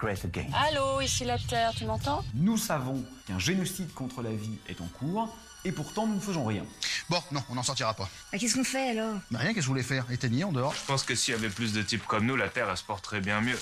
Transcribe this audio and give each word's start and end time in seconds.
great 0.00 0.24
again. 0.24 0.46
Allô, 0.54 1.00
ici 1.00 1.24
la 1.24 1.38
Terre, 1.38 1.72
tu 1.76 1.84
m'entends? 1.84 2.24
Nous 2.34 2.56
savons 2.56 3.04
qu'un 3.26 3.38
génocide 3.38 3.92
contre 3.92 4.22
la 4.22 4.30
vie 4.30 4.58
est 4.68 4.80
en 4.80 4.86
cours, 4.86 5.28
et 5.64 5.72
pourtant 5.72 6.06
nous 6.06 6.14
ne 6.14 6.20
faisons 6.20 6.44
rien. 6.46 6.64
Bon, 7.10 7.22
non, 7.32 7.42
on 7.50 7.54
n'en 7.54 7.62
sortira 7.62 7.92
pas. 7.92 8.08
Bah, 8.32 8.38
Qu'est-ce 8.38 8.54
qu'on 8.54 8.64
fait 8.64 8.90
alors? 8.90 9.16
Bah 9.30 9.40
rien, 9.40 9.48
qu'est-ce 9.48 9.56
que 9.56 9.62
je 9.62 9.68
voulais 9.68 9.82
faire? 9.82 10.10
Éteigner 10.10 10.44
en 10.44 10.52
dehors 10.52 10.74
Je 10.74 10.86
pense 10.86 11.02
que 11.02 11.14
s'il 11.14 11.32
y 11.32 11.36
avait 11.36 11.50
plus 11.50 11.72
de 11.74 11.82
types 11.82 12.06
comme 12.06 12.24
nous, 12.24 12.36
la 12.36 12.48
Terre, 12.48 12.68
elle 12.70 12.76
se 12.76 12.84
porterait 12.84 13.20
bien 13.20 13.40
mieux. 13.40 13.58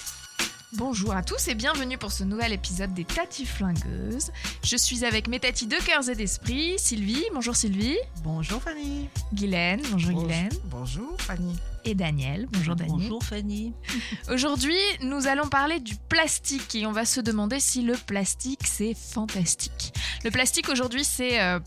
Bonjour 0.75 1.15
à 1.15 1.23
tous 1.23 1.49
et 1.49 1.55
bienvenue 1.55 1.97
pour 1.97 2.13
ce 2.13 2.25
nouvel 2.25 2.53
épisode 2.53 2.93
des 2.93 3.07
Tati 3.07 3.47
Flingueuses. 3.47 4.31
Je 4.63 4.77
suis 4.77 5.07
avec 5.07 5.27
mes 5.27 5.41
tatis 5.41 5.67
de 5.67 5.77
cœurs 5.77 6.11
et 6.11 6.15
d'esprit, 6.15 6.79
Sylvie, 6.79 7.25
bonjour 7.33 7.57
Sylvie. 7.57 7.97
Bonjour 8.23 8.61
Fanny. 8.61 9.09
Guylaine, 9.33 9.81
bonjour 9.91 10.13
Guylaine. 10.13 10.51
Bonjour 10.65 11.17
Fanny. 11.21 11.57
Et 11.87 11.95
Daniel, 11.95 12.49
bonjour 12.51 12.77
Daniel. 12.77 12.99
Bonjour 12.99 13.25
Fanny. 13.25 13.73
Aujourd'hui, 14.31 14.77
nous 15.01 15.27
allons 15.27 15.49
parler 15.49 15.81
du 15.81 15.97
plastique 15.97 16.75
et 16.75 16.85
on 16.85 16.93
va 16.93 17.07
se 17.07 17.23
demander 17.23 17.61
si 17.61 17.81
le 17.81 17.95
plastique 17.95 18.67
c'est 18.67 18.93
fantastique. 18.95 19.95
Le 20.23 20.31
plastique 20.31 20.69
aujourd'hui 20.69 21.05
c'est 21.05 21.41
euh, 21.41 21.61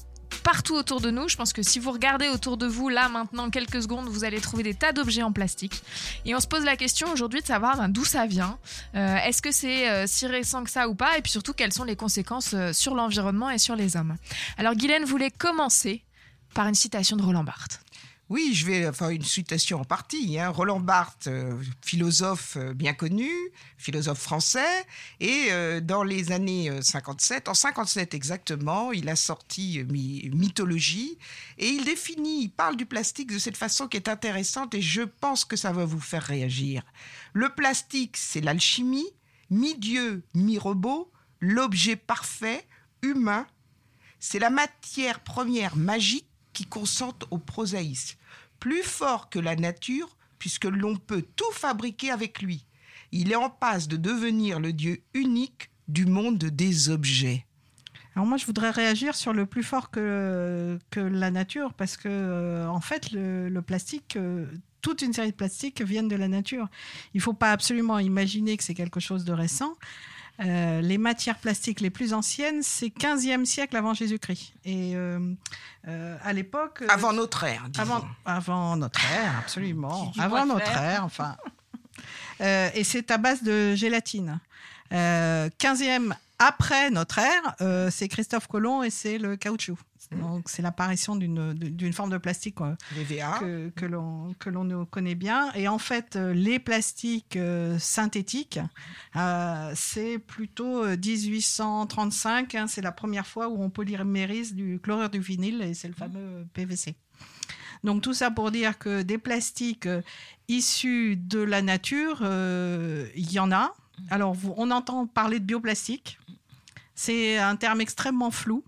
partout 0.43 0.75
autour 0.75 1.01
de 1.01 1.11
nous. 1.11 1.27
Je 1.27 1.35
pense 1.35 1.53
que 1.53 1.63
si 1.63 1.79
vous 1.79 1.91
regardez 1.91 2.27
autour 2.29 2.57
de 2.57 2.67
vous, 2.67 2.89
là, 2.89 3.09
maintenant, 3.09 3.49
quelques 3.49 3.81
secondes, 3.81 4.07
vous 4.07 4.23
allez 4.23 4.41
trouver 4.41 4.63
des 4.63 4.73
tas 4.73 4.91
d'objets 4.91 5.23
en 5.23 5.31
plastique. 5.31 5.83
Et 6.25 6.35
on 6.35 6.39
se 6.39 6.47
pose 6.47 6.63
la 6.63 6.75
question 6.75 7.11
aujourd'hui 7.11 7.41
de 7.41 7.45
savoir 7.45 7.77
ben, 7.77 7.89
d'où 7.89 8.05
ça 8.05 8.25
vient. 8.25 8.57
Euh, 8.95 9.15
Est-ce 9.17 9.41
que 9.41 9.51
c'est 9.51 9.89
euh, 9.89 10.05
si 10.07 10.27
récent 10.27 10.63
que 10.63 10.69
ça 10.69 10.87
ou 10.87 10.95
pas? 10.95 11.17
Et 11.17 11.21
puis 11.21 11.31
surtout, 11.31 11.53
quelles 11.53 11.73
sont 11.73 11.83
les 11.83 11.95
conséquences 11.95 12.53
euh, 12.53 12.73
sur 12.73 12.95
l'environnement 12.95 13.49
et 13.49 13.57
sur 13.57 13.75
les 13.75 13.95
hommes? 13.97 14.15
Alors, 14.57 14.75
Guylaine 14.75 15.05
voulait 15.05 15.31
commencer 15.31 16.03
par 16.53 16.67
une 16.67 16.75
citation 16.75 17.15
de 17.15 17.23
Roland 17.23 17.43
Barthes. 17.43 17.79
Oui, 18.33 18.53
je 18.53 18.65
vais 18.65 18.93
faire 18.93 19.09
une 19.09 19.25
citation 19.25 19.81
en 19.81 19.83
partie. 19.83 20.39
hein. 20.39 20.47
Roland 20.51 20.79
Barthes, 20.79 21.27
euh, 21.27 21.61
philosophe 21.81 22.55
euh, 22.55 22.73
bien 22.73 22.93
connu, 22.93 23.29
philosophe 23.77 24.19
français, 24.21 24.85
et 25.19 25.47
euh, 25.51 25.81
dans 25.81 26.01
les 26.03 26.31
années 26.31 26.69
euh, 26.69 26.81
57, 26.81 27.49
en 27.49 27.53
57 27.53 28.13
exactement, 28.13 28.93
il 28.93 29.09
a 29.09 29.17
sorti 29.17 29.83
My- 29.89 30.29
Mythologie, 30.33 31.17
et 31.57 31.67
il 31.71 31.83
définit, 31.83 32.43
il 32.43 32.49
parle 32.51 32.77
du 32.77 32.85
plastique 32.85 33.33
de 33.33 33.37
cette 33.37 33.57
façon 33.57 33.89
qui 33.89 33.97
est 33.97 34.07
intéressante, 34.07 34.73
et 34.75 34.81
je 34.81 35.01
pense 35.01 35.43
que 35.43 35.57
ça 35.57 35.73
va 35.73 35.83
vous 35.83 35.99
faire 35.99 36.23
réagir. 36.23 36.83
Le 37.33 37.49
plastique, 37.49 38.15
c'est 38.15 38.39
l'alchimie, 38.39 39.09
mi-dieu, 39.49 40.23
mi-robot, 40.35 41.11
l'objet 41.41 41.97
parfait, 41.97 42.65
humain, 43.01 43.45
c'est 44.21 44.39
la 44.39 44.49
matière 44.49 45.19
première 45.19 45.75
magique 45.75 46.27
qui 46.53 46.65
consente 46.65 47.25
au 47.31 47.37
prosaïsme, 47.37 48.17
plus 48.61 48.83
fort 48.83 49.29
que 49.29 49.39
la 49.39 49.57
nature, 49.57 50.15
puisque 50.39 50.65
l'on 50.65 50.95
peut 50.95 51.25
tout 51.35 51.51
fabriquer 51.51 52.11
avec 52.11 52.41
lui. 52.41 52.65
Il 53.11 53.33
est 53.33 53.35
en 53.35 53.49
passe 53.49 53.89
de 53.89 53.97
devenir 53.97 54.61
le 54.61 54.71
Dieu 54.71 55.01
unique 55.13 55.71
du 55.89 56.05
monde 56.05 56.37
des 56.37 56.89
objets. 56.89 57.45
Alors 58.15 58.25
moi, 58.25 58.37
je 58.37 58.45
voudrais 58.45 58.69
réagir 58.69 59.15
sur 59.15 59.33
le 59.33 59.45
plus 59.45 59.63
fort 59.63 59.89
que, 59.89 60.77
que 60.91 60.99
la 60.99 61.31
nature, 61.31 61.73
parce 61.73 61.97
que 61.97 62.07
euh, 62.07 62.67
en 62.67 62.81
fait, 62.81 63.11
le, 63.11 63.49
le 63.49 63.61
plastique, 63.61 64.15
euh, 64.15 64.45
toute 64.81 65.01
une 65.01 65.13
série 65.13 65.31
de 65.31 65.35
plastiques 65.35 65.81
viennent 65.81 66.07
de 66.07 66.15
la 66.15 66.27
nature. 66.27 66.67
Il 67.13 67.17
ne 67.17 67.23
faut 67.23 67.33
pas 67.33 67.51
absolument 67.51 67.99
imaginer 67.99 68.57
que 68.57 68.63
c'est 68.63 68.73
quelque 68.73 68.99
chose 68.99 69.25
de 69.25 69.33
récent. 69.33 69.75
Euh, 70.43 70.81
les 70.81 70.97
matières 70.97 71.37
plastiques 71.37 71.81
les 71.81 71.89
plus 71.89 72.13
anciennes, 72.13 72.63
c'est 72.63 72.87
15e 72.87 73.45
siècle 73.45 73.75
avant 73.75 73.93
Jésus-Christ. 73.93 74.53
Et 74.65 74.95
euh, 74.95 75.19
euh, 75.87 76.17
à 76.23 76.33
l'époque... 76.33 76.83
Avant 76.89 77.13
notre 77.13 77.43
ère, 77.43 77.67
disons. 77.69 77.83
avant, 77.83 78.07
avant 78.25 78.75
notre 78.75 78.99
ère, 79.13 79.37
absolument. 79.39 80.11
Avant 80.17 80.45
notre 80.45 80.75
ère, 80.77 81.05
enfin. 81.05 81.37
Euh, 82.41 82.69
et 82.73 82.83
c'est 82.83 83.11
à 83.11 83.17
base 83.17 83.43
de 83.43 83.75
gélatine. 83.75 84.39
Euh, 84.93 85.49
15e 85.59 86.13
après 86.39 86.89
notre 86.89 87.19
ère, 87.19 87.55
euh, 87.61 87.89
c'est 87.91 88.07
Christophe 88.07 88.47
Colomb 88.47 88.81
et 88.81 88.89
c'est 88.89 89.19
le 89.19 89.35
caoutchouc. 89.35 89.77
Donc 90.19 90.49
c'est 90.49 90.61
l'apparition 90.61 91.15
d'une 91.15 91.93
forme 91.93 92.09
de 92.09 92.17
plastique 92.17 92.57
que, 93.39 93.69
que 94.39 94.49
l'on 94.49 94.85
connaît 94.85 95.15
bien. 95.15 95.51
Et 95.53 95.67
en 95.69 95.77
fait, 95.77 96.15
euh, 96.17 96.33
les 96.33 96.59
plastiques 96.59 97.37
euh, 97.37 97.79
synthétiques, 97.79 98.59
euh, 99.15 99.71
c'est 99.75 100.19
plutôt 100.19 100.83
euh, 100.83 100.97
1835. 100.97 102.55
hein, 102.55 102.67
c'est 102.67 102.81
la 102.81 102.91
première 102.91 103.25
fois 103.27 103.47
où 103.47 103.61
on 103.63 103.69
polymérise 103.69 104.53
du 104.53 104.79
chlorure 104.83 105.09
du 105.09 105.19
vinyle 105.19 105.61
et 105.61 105.73
c'est 105.73 105.87
le 105.87 105.93
fameux 105.93 106.45
PVC. 106.53 106.95
Donc 107.83 108.01
tout 108.01 108.13
ça 108.13 108.29
pour 108.31 108.51
dire 108.51 108.77
que 108.77 109.01
des 109.01 109.17
plastiques 109.17 109.87
issus 110.47 111.15
de 111.17 111.39
la 111.39 111.61
nature, 111.61 112.19
euh, 112.21 113.07
il 113.15 113.31
y 113.31 113.39
en 113.39 113.51
a. 113.51 113.73
Alors 114.09 114.33
vous- 114.33 114.53
on 114.57 114.71
entend 114.71 115.07
parler 115.07 115.39
de 115.39 115.45
bioplastique. 115.45 116.19
C'est 116.95 117.37
un 117.37 117.55
terme 117.55 117.81
extrêmement 117.81 118.29
flou. 118.31 118.63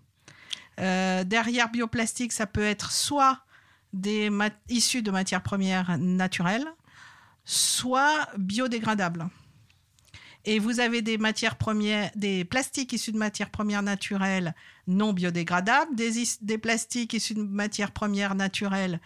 Euh, 0.79 1.23
derrière 1.23 1.69
bioplastique, 1.69 2.31
ça 2.31 2.47
peut 2.47 2.63
être 2.63 2.91
soit 2.91 3.39
des 3.93 4.29
issus 4.69 5.01
de 5.01 5.11
matières 5.11 5.43
premières 5.43 5.97
naturelles, 5.97 6.65
soit 7.45 8.27
biodégradables. 8.37 9.27
Et 10.45 10.59
vous 10.59 10.79
avez 10.79 11.01
des 11.01 11.17
matières 11.17 11.55
premières, 11.55 12.11
des 12.15 12.43
plastiques 12.43 12.91
issus 12.91 13.11
de 13.11 13.17
matières 13.17 13.49
premières 13.49 13.83
naturelles 13.83 14.53
non 14.87 15.13
biodégradables, 15.13 15.95
des, 15.95 16.57
plastiques 16.57 17.13
issus 17.13 17.35
de 17.35 17.43
matières 17.43 17.91
premières 17.91 18.35
naturelles 18.35 18.99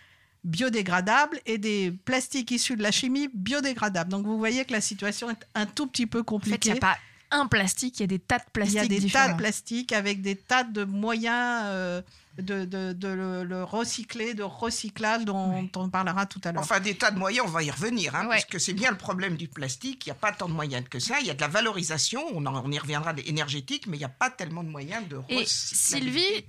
biodégradables 0.44 1.40
et 1.46 1.58
des 1.58 1.92
plastiques 1.92 2.50
issus 2.52 2.76
de 2.76 2.82
la 2.82 2.92
chimie 2.92 3.30
biodégradables. 3.34 4.10
Donc 4.10 4.26
vous 4.26 4.38
voyez 4.38 4.66
que 4.66 4.72
la 4.72 4.82
situation 4.82 5.30
est 5.30 5.48
un 5.54 5.66
tout 5.66 5.86
petit 5.86 6.08
peu 6.08 6.20
En 6.20 6.40
fait, 6.40 6.46
il 6.46 6.52
compliquée. 6.52 6.72
n'y 6.72 6.78
a 6.78 6.82
pas 6.82 6.98
un 7.32 7.48
plastique, 7.48 8.00
il 8.00 8.04
y 8.04 8.06
a 8.06 8.08
des 8.08 8.20
tas 8.20 8.38
de 8.38 8.44
Il 8.48 8.52
plastiques 8.52 8.76
y 8.78 8.80
a 8.80 8.88
des 8.88 9.00
différents. 9.00 9.26
tas 9.28 9.34
de 9.34 9.38
plastiques 9.38 9.92
avec 9.94 10.22
des 10.22 10.36
tas 10.36 10.64
de 10.64 10.84
moyens 10.86 11.64
euh, 11.66 12.02
de, 12.38 12.66
de- 12.66 12.94
de 12.94 13.08
le, 13.08 13.44
le 13.44 13.64
recycler, 13.64 14.34
de 14.34 14.44
recyclage 14.44 15.26
dont 15.26 15.68
on 15.76 15.90
parlera 15.90 16.26
tout 16.26 16.40
à 16.44 16.52
l'heure. 16.52 16.62
Enfin, 16.62 16.80
des 16.80 16.96
tas 16.96 17.10
de 17.12 17.18
moyens, 17.18 17.46
on 17.48 17.52
va 17.52 17.64
y 17.64 17.72
revenir, 17.72 18.16
hein, 18.16 18.24
Ouais. 18.28 18.36
parce 18.36 18.46
que 18.46 18.60
c'est 18.60 18.74
bien 18.74 18.92
le 18.92 18.98
problème 18.98 19.36
du 19.38 19.48
plastique. 19.48 20.06
Il 20.06 20.10
n'y 20.10 20.12
a 20.12 20.16
pas 20.16 20.32
tant 20.32 20.48
de 20.48 20.54
moyens 20.54 20.86
que 20.90 21.00
ça. 21.00 21.20
Il 21.20 21.26
y 21.26 21.32
a 21.32 21.34
de 21.34 21.42
la 21.42 21.48
valorisation, 21.48 22.22
on, 22.34 22.46
en- 22.46 22.64
on 22.64 22.72
y 22.72 22.78
reviendra, 22.80 23.14
énergétique, 23.26 23.88
mais 23.88 23.98
il 23.98 24.00
n'y 24.02 24.06
a 24.06 24.10
pas 24.10 24.30
tellement 24.30 24.64
de 24.64 24.70
moyens 24.70 25.08
de 25.10 25.18
Et 25.30 25.40
recyclabilité. 25.40 25.46
Sylvie, 25.48 26.46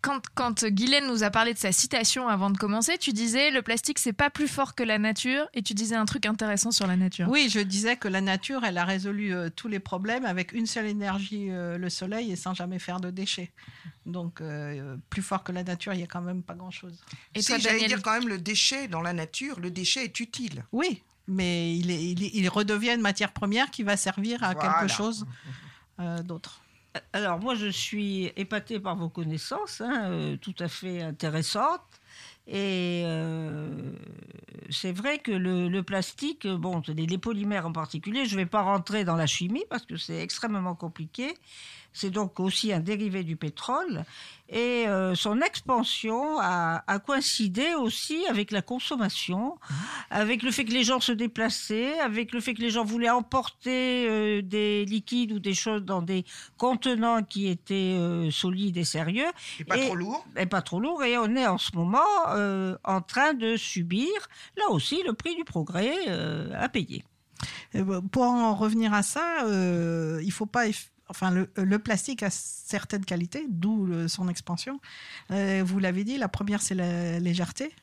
quand, 0.00 0.20
quand 0.34 0.64
Guylaine 0.66 1.06
nous 1.06 1.24
a 1.24 1.30
parlé 1.30 1.54
de 1.54 1.58
sa 1.58 1.72
citation 1.72 2.28
avant 2.28 2.50
de 2.50 2.56
commencer, 2.58 2.98
tu 2.98 3.12
disais 3.12 3.50
le 3.50 3.62
plastique 3.62 3.98
c'est 3.98 4.12
pas 4.12 4.30
plus 4.30 4.48
fort 4.48 4.74
que 4.74 4.82
la 4.82 4.98
nature 4.98 5.46
et 5.54 5.62
tu 5.62 5.74
disais 5.74 5.96
un 5.96 6.04
truc 6.04 6.26
intéressant 6.26 6.70
sur 6.70 6.86
la 6.86 6.96
nature. 6.96 7.28
Oui, 7.28 7.48
je 7.50 7.60
disais 7.60 7.96
que 7.96 8.08
la 8.08 8.20
nature, 8.20 8.64
elle 8.64 8.78
a 8.78 8.84
résolu 8.84 9.34
euh, 9.34 9.50
tous 9.54 9.68
les 9.68 9.80
problèmes 9.80 10.24
avec 10.24 10.52
une 10.52 10.66
seule 10.66 10.86
énergie, 10.86 11.48
euh, 11.50 11.78
le 11.78 11.90
soleil, 11.90 12.30
et 12.32 12.36
sans 12.36 12.54
jamais 12.54 12.78
faire 12.78 13.00
de 13.00 13.10
déchets. 13.10 13.50
Donc, 14.06 14.40
euh, 14.40 14.96
plus 15.10 15.22
fort 15.22 15.42
que 15.44 15.52
la 15.52 15.64
nature, 15.64 15.92
il 15.92 15.98
n'y 15.98 16.02
a 16.04 16.06
quand 16.06 16.22
même 16.22 16.42
pas 16.42 16.54
grand-chose. 16.54 16.98
Et 17.34 17.42
Si, 17.42 17.48
toi, 17.48 17.58
j'allais 17.58 17.74
Daniel 17.80 17.88
dire 17.88 18.02
quand 18.02 18.12
même 18.12 18.28
le 18.28 18.38
déchet 18.38 18.88
dans 18.88 19.02
la 19.02 19.12
nature, 19.12 19.60
le 19.60 19.70
déchet 19.70 20.04
est 20.04 20.20
utile. 20.20 20.64
Oui, 20.72 21.02
mais 21.26 21.76
il, 21.76 21.90
est- 21.90 22.04
il, 22.12 22.24
est- 22.24 22.30
il 22.34 22.48
redevient 22.48 22.94
une 22.94 23.00
matière 23.02 23.32
première 23.32 23.70
qui 23.70 23.82
va 23.82 23.96
servir 23.96 24.42
à 24.42 24.54
Voilà. 24.54 24.78
quelque 24.80 24.92
chose 24.92 25.26
euh, 26.00 26.22
d'autre. 26.22 26.62
Alors 27.12 27.38
moi 27.38 27.54
je 27.54 27.68
suis 27.68 28.32
épatée 28.36 28.80
par 28.80 28.96
vos 28.96 29.08
connaissances, 29.08 29.80
hein, 29.80 30.10
euh, 30.10 30.36
tout 30.36 30.54
à 30.58 30.68
fait 30.68 31.02
intéressantes. 31.02 31.82
Et 32.50 33.02
euh, 33.04 33.92
c'est 34.70 34.92
vrai 34.92 35.18
que 35.18 35.30
le, 35.30 35.82
plastique, 35.82 36.46
bon, 36.46 36.80
les 36.88 37.18
polymères 37.18 37.66
en 37.66 37.72
particulier, 37.72 38.24
je 38.24 38.36
ne 38.36 38.40
vais 38.40 38.46
pas 38.46 38.62
rentrer 38.62 39.04
dans 39.04 39.16
la 39.16 39.26
chimie 39.26 39.64
parce 39.68 39.84
que 39.84 39.98
c'est 39.98 40.22
extrêmement 40.22 40.74
compliqué. 40.74 41.34
C'est 41.92 42.10
donc 42.10 42.38
aussi 42.38 42.72
un 42.72 42.80
dérivé 42.80 43.24
du 43.24 43.36
pétrole. 43.36 44.04
Et 44.50 44.86
euh, 44.88 45.14
son 45.14 45.42
expansion 45.42 46.38
a, 46.40 46.82
a 46.86 46.98
coïncidé 47.00 47.74
aussi 47.74 48.24
avec 48.28 48.50
la 48.50 48.62
consommation, 48.62 49.58
avec 50.10 50.42
le 50.42 50.50
fait 50.50 50.64
que 50.64 50.72
les 50.72 50.84
gens 50.84 51.00
se 51.00 51.12
déplaçaient, 51.12 51.98
avec 52.00 52.32
le 52.32 52.40
fait 52.40 52.54
que 52.54 52.62
les 52.62 52.70
gens 52.70 52.84
voulaient 52.84 53.10
emporter 53.10 54.08
euh, 54.08 54.40
des 54.40 54.86
liquides 54.86 55.32
ou 55.32 55.38
des 55.38 55.52
choses 55.52 55.82
dans 55.84 56.00
des 56.00 56.24
contenants 56.56 57.22
qui 57.24 57.46
étaient 57.48 57.96
euh, 57.98 58.30
solides 58.30 58.78
et 58.78 58.84
sérieux. 58.84 59.26
Et 59.60 59.64
pas 59.64 59.76
Et- 59.76 59.84
trop 59.86 59.96
lourd. 59.96 60.24
Et 60.36 60.46
pas 60.46 60.62
trop 60.62 60.80
lourd. 60.80 61.02
Et 61.04 61.18
on 61.18 61.34
est 61.36 61.46
en 61.46 61.58
ce 61.58 61.74
moment 61.76 61.98
euh, 62.28 62.74
en 62.84 63.02
train 63.02 63.34
de 63.34 63.56
subir, 63.56 64.08
là 64.56 64.70
aussi, 64.70 65.02
le 65.06 65.12
prix 65.12 65.34
du 65.36 65.44
progrès 65.44 65.94
euh, 66.08 66.50
à 66.56 66.70
payer. 66.70 67.04
Ben, 67.74 68.00
Pour 68.08 68.22
en 68.24 68.54
revenir 68.54 68.94
à 68.94 69.02
ça, 69.02 69.44
euh, 69.44 70.20
il 70.24 70.32
faut 70.32 70.46
pas 70.46 70.66
enfin, 71.08 71.30
le, 71.30 71.50
le 71.56 71.78
plastique 71.78 72.22
a 72.22 72.30
certaines 72.30 73.04
qualités, 73.04 73.46
d'où 73.48 74.08
son 74.08 74.28
expansion. 74.28 74.80
Euh, 75.30 75.62
vous 75.64 75.78
l'avez 75.78 76.04
dit, 76.04 76.18
la 76.18 76.28
première, 76.28 76.62
c'est 76.62 76.74
la 76.74 77.18
légèreté. 77.18 77.74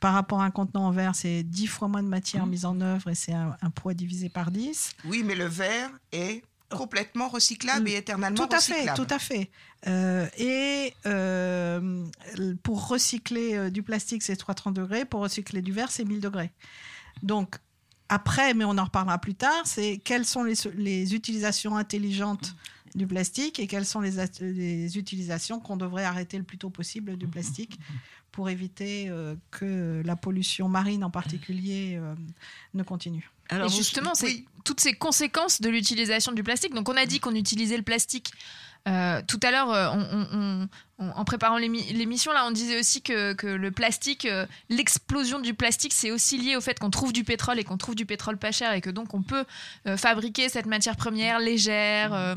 Par 0.00 0.14
rapport 0.14 0.40
à 0.40 0.44
un 0.44 0.50
contenant 0.50 0.86
en 0.86 0.90
verre, 0.92 1.14
c'est 1.14 1.42
10 1.42 1.66
fois 1.66 1.88
moins 1.88 2.02
de 2.02 2.08
matière 2.08 2.46
mise 2.46 2.64
en 2.64 2.80
œuvre 2.80 3.10
et 3.10 3.16
c'est 3.16 3.32
un, 3.32 3.56
un 3.60 3.70
poids 3.70 3.94
divisé 3.94 4.28
par 4.28 4.52
10. 4.52 4.92
Oui, 5.06 5.22
mais 5.24 5.34
le 5.34 5.46
verre 5.46 5.90
est 6.12 6.42
complètement 6.70 7.28
recyclable 7.28 7.88
et 7.88 7.96
éternellement 7.96 8.46
Tout 8.46 8.54
à 8.54 8.60
fait, 8.60 8.94
tout 8.94 9.06
à 9.10 9.18
fait. 9.18 9.50
Euh, 9.88 10.28
et 10.36 10.94
euh, 11.06 12.04
pour 12.62 12.88
recycler 12.88 13.70
du 13.72 13.82
plastique, 13.82 14.22
c'est 14.22 14.36
330 14.36 14.74
degrés. 14.74 15.04
Pour 15.04 15.20
recycler 15.20 15.62
du 15.62 15.72
verre, 15.72 15.90
c'est 15.90 16.04
1000 16.04 16.20
degrés. 16.20 16.52
Donc, 17.24 17.56
après, 18.08 18.54
mais 18.54 18.64
on 18.64 18.78
en 18.78 18.84
reparlera 18.84 19.18
plus 19.18 19.34
tard, 19.34 19.62
c'est 19.64 19.98
quelles 20.02 20.24
sont 20.24 20.44
les, 20.44 21.14
utilisations 21.14 21.76
intelligentes 21.76 22.54
du 22.94 23.06
plastique 23.06 23.58
et 23.60 23.66
quelles 23.66 23.84
sont 23.86 24.00
les, 24.00 24.18
at- 24.18 24.40
les 24.40 24.96
utilisations 24.96 25.60
qu'on 25.60 25.76
devrait 25.76 26.04
arrêter 26.04 26.38
le 26.38 26.44
plus 26.44 26.58
tôt 26.58 26.70
possible 26.70 27.16
du 27.16 27.26
plastique 27.26 27.78
pour 28.32 28.48
éviter 28.48 29.08
euh, 29.08 29.34
que 29.50 30.02
la 30.04 30.16
pollution 30.16 30.68
marine 30.68 31.04
en 31.04 31.10
particulier 31.10 31.96
euh, 31.96 32.14
ne 32.74 32.82
continue. 32.82 33.30
Et 33.50 33.68
justement, 33.68 34.14
c'est 34.14 34.44
toutes 34.64 34.80
ces 34.80 34.92
conséquences 34.92 35.60
de 35.60 35.70
l'utilisation 35.70 36.32
du 36.32 36.42
plastique. 36.42 36.74
Donc, 36.74 36.88
on 36.88 36.96
a 36.96 37.06
dit 37.06 37.18
qu'on 37.18 37.34
utilisait 37.34 37.78
le 37.78 37.82
plastique. 37.82 38.32
Euh, 38.88 39.22
tout 39.28 39.38
à 39.42 39.50
l'heure, 39.50 39.70
euh, 39.70 40.64
en 40.98 41.24
préparant 41.24 41.58
l'émi- 41.58 41.92
l'émission, 41.92 42.32
là, 42.32 42.44
on 42.46 42.50
disait 42.50 42.78
aussi 42.80 43.02
que, 43.02 43.34
que 43.34 43.46
le 43.46 43.70
plastique, 43.70 44.24
euh, 44.24 44.46
l'explosion 44.68 45.38
du 45.38 45.54
plastique, 45.54 45.92
c'est 45.92 46.10
aussi 46.10 46.38
lié 46.38 46.56
au 46.56 46.60
fait 46.60 46.78
qu'on 46.78 46.90
trouve 46.90 47.12
du 47.12 47.22
pétrole 47.22 47.58
et 47.60 47.64
qu'on 47.64 47.76
trouve 47.76 47.94
du 47.94 48.06
pétrole 48.06 48.38
pas 48.38 48.50
cher 48.50 48.72
et 48.72 48.80
que 48.80 48.90
donc 48.90 49.14
on 49.14 49.22
peut 49.22 49.44
euh, 49.86 49.96
fabriquer 49.96 50.48
cette 50.48 50.66
matière 50.66 50.96
première 50.96 51.38
légère. 51.38 52.14
euh, 52.14 52.34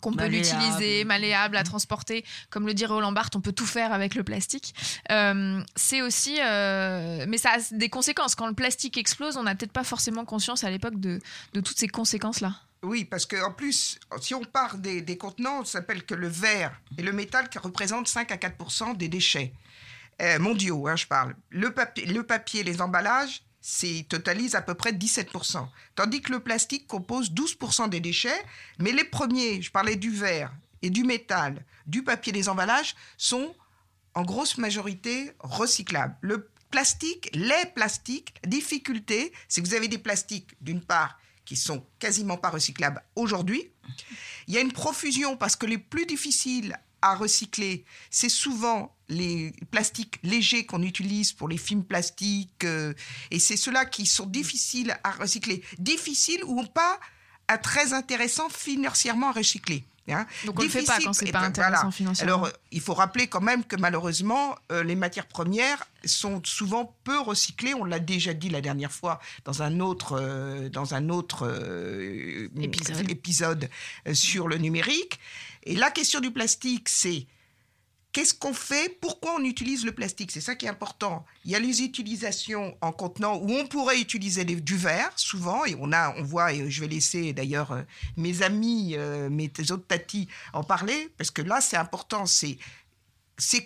qu'on 0.00 0.14
peut 0.14 0.24
l'utiliser, 0.26 1.04
malléable 1.04 1.54
à 1.54 1.64
transporter. 1.64 2.24
Comme 2.48 2.66
le 2.66 2.72
dit 2.72 2.86
Roland 2.86 3.12
Barthes, 3.12 3.36
on 3.36 3.42
peut 3.42 3.52
tout 3.52 3.66
faire 3.66 3.92
avec 3.92 4.14
le 4.14 4.24
plastique. 4.24 4.74
C'est 5.76 6.00
aussi... 6.00 6.36
mais 7.28 7.38
ça 7.38 7.50
a 7.50 7.58
des 7.72 7.90
conséquences. 7.90 8.34
Quand 8.34 8.46
le 8.46 8.54
plastique 8.54 8.96
explose, 8.96 9.36
on 9.36 9.42
n'a 9.42 9.54
peut-être 9.54 9.70
pas 9.70 9.84
forcément 9.84 10.24
conscience 10.24 10.64
à 10.64 10.70
l'époque 10.70 10.98
de, 10.98 11.20
de 11.52 11.60
toutes 11.60 11.78
ces 11.78 11.88
conséquences-là. 11.88 12.54
Oui, 12.82 13.04
parce 13.04 13.26
qu'en 13.26 13.52
plus, 13.52 14.00
si 14.20 14.34
on 14.34 14.42
part 14.42 14.76
des, 14.76 15.16
contenants, 15.16 15.64
ça 15.64 15.78
s'appelle 15.78 16.04
que 16.04 16.14
le 16.14 16.26
verre 16.26 16.80
et 16.98 17.02
le 17.02 17.12
métal 17.12 17.48
qui 17.48 17.58
représentent 17.58 18.08
5 18.08 18.32
à 18.32 18.36
4% 18.36 18.96
des 18.96 19.08
déchets 19.08 19.52
euh, 20.20 20.40
mondiaux, 20.40 20.88
hein, 20.88 20.96
je 20.96 21.06
parle. 21.06 21.36
Le 21.50 21.72
papier, 21.72 22.06
le 22.06 22.24
papier, 22.24 22.64
les 22.64 22.80
emballages, 22.80 23.44
c'est 23.60 24.04
totalise 24.08 24.56
à 24.56 24.62
peu 24.62 24.74
près 24.74 24.90
17% 24.90 25.64
Tandis 25.94 26.20
que 26.20 26.32
le 26.32 26.40
plastique 26.40 26.88
compose 26.88 27.30
12 27.30 27.56
des 27.88 28.00
déchets, 28.00 28.42
mais 28.80 28.90
les 28.90 29.04
premiers, 29.04 29.62
je 29.62 29.70
parlais 29.70 29.94
du 29.94 30.10
verre 30.10 30.52
et 30.82 30.90
du 30.90 31.04
métal, 31.04 31.64
du 31.86 32.02
papier, 32.02 32.32
des 32.32 32.48
emballages, 32.48 32.96
sont 33.16 33.54
en 34.14 34.22
grosse 34.22 34.58
majorité 34.58 35.30
recyclables. 35.38 36.16
Le 36.20 36.48
plastique, 36.72 37.30
les 37.32 37.66
plastiques, 37.76 38.34
la 38.42 38.50
difficulté, 38.50 39.32
c'est 39.46 39.62
que 39.62 39.68
vous 39.68 39.74
avez 39.74 39.86
des 39.86 39.98
plastiques, 39.98 40.56
d'une 40.60 40.80
part, 40.82 41.16
qui 41.44 41.56
sont 41.56 41.84
quasiment 41.98 42.36
pas 42.36 42.50
recyclables 42.50 43.02
aujourd'hui. 43.16 43.70
Il 44.46 44.54
y 44.54 44.58
a 44.58 44.60
une 44.60 44.72
profusion 44.72 45.36
parce 45.36 45.56
que 45.56 45.66
les 45.66 45.78
plus 45.78 46.06
difficiles 46.06 46.78
à 47.00 47.16
recycler, 47.16 47.84
c'est 48.10 48.28
souvent 48.28 48.94
les 49.08 49.52
plastiques 49.70 50.18
légers 50.22 50.64
qu'on 50.66 50.82
utilise 50.82 51.32
pour 51.32 51.48
les 51.48 51.58
films 51.58 51.84
plastiques, 51.84 52.64
euh, 52.64 52.94
et 53.30 53.38
c'est 53.38 53.56
ceux-là 53.56 53.84
qui 53.84 54.06
sont 54.06 54.26
difficiles 54.26 54.96
à 55.02 55.10
recycler. 55.10 55.62
Difficiles 55.78 56.44
ou 56.44 56.62
pas 56.62 56.98
à 57.48 57.58
très 57.58 57.92
intéressants 57.92 58.48
financièrement 58.48 59.30
à 59.30 59.32
recycler. 59.32 59.84
Hein. 60.08 60.26
Donc 60.44 60.58
on 60.58 60.62
le 60.62 60.68
fait 60.68 60.82
pas 60.82 60.98
quand 61.02 61.12
c'est 61.12 61.30
pas 61.30 61.40
intéressant 61.40 61.76
voilà. 61.76 61.90
financièrement. 61.90 62.34
Alors, 62.34 62.46
euh, 62.46 62.50
il 62.72 62.80
faut 62.80 62.94
rappeler 62.94 63.28
quand 63.28 63.40
même 63.40 63.64
que 63.64 63.76
malheureusement, 63.76 64.56
euh, 64.70 64.82
les 64.82 64.96
matières 64.96 65.26
premières 65.26 65.86
sont 66.04 66.40
souvent 66.44 66.96
peu 67.04 67.20
recyclées. 67.20 67.74
On 67.74 67.84
l'a 67.84 68.00
déjà 68.00 68.34
dit 68.34 68.48
la 68.48 68.60
dernière 68.60 68.92
fois 68.92 69.20
dans 69.44 69.62
un 69.62 69.80
autre, 69.80 70.18
euh, 70.20 70.68
dans 70.68 70.94
un 70.94 71.08
autre 71.08 71.46
euh, 71.46 72.48
Épisode. 72.60 73.10
épisode, 73.10 73.70
sur 74.12 74.48
le 74.48 74.58
numérique. 74.58 75.20
Et 75.64 75.76
la 75.76 75.90
question 75.90 76.20
du 76.20 76.30
plastique, 76.30 76.88
c'est 76.88 77.26
qu'est-ce 78.12 78.34
qu'on 78.34 78.54
fait? 78.54 78.98
Pourquoi 79.00 79.34
on 79.38 79.44
utilise 79.44 79.84
le 79.84 79.92
plastique? 79.92 80.30
C'est 80.30 80.40
ça 80.40 80.54
qui 80.54 80.66
est 80.66 80.68
important. 80.68 81.24
Il 81.44 81.50
y 81.50 81.56
a 81.56 81.58
les 81.58 81.82
utilisations 81.82 82.76
en 82.80 82.92
contenant 82.92 83.36
où 83.38 83.50
on 83.50 83.66
pourrait 83.66 84.00
utiliser 84.00 84.44
du 84.44 84.76
verre, 84.76 85.10
souvent, 85.16 85.64
et 85.64 85.76
on, 85.80 85.92
a, 85.92 86.14
on 86.16 86.22
voit, 86.22 86.52
et 86.52 86.70
je 86.70 86.80
vais 86.80 86.88
laisser 86.88 87.32
d'ailleurs 87.32 87.72
euh, 87.72 87.82
mes 88.16 88.42
amis, 88.42 88.94
euh, 88.96 89.30
mes 89.30 89.50
autres 89.70 89.86
tatis 89.86 90.28
en 90.52 90.62
parler, 90.62 91.10
parce 91.16 91.30
que 91.30 91.42
là, 91.42 91.60
c'est 91.60 91.76
important, 91.76 92.26
c'est 92.26 92.58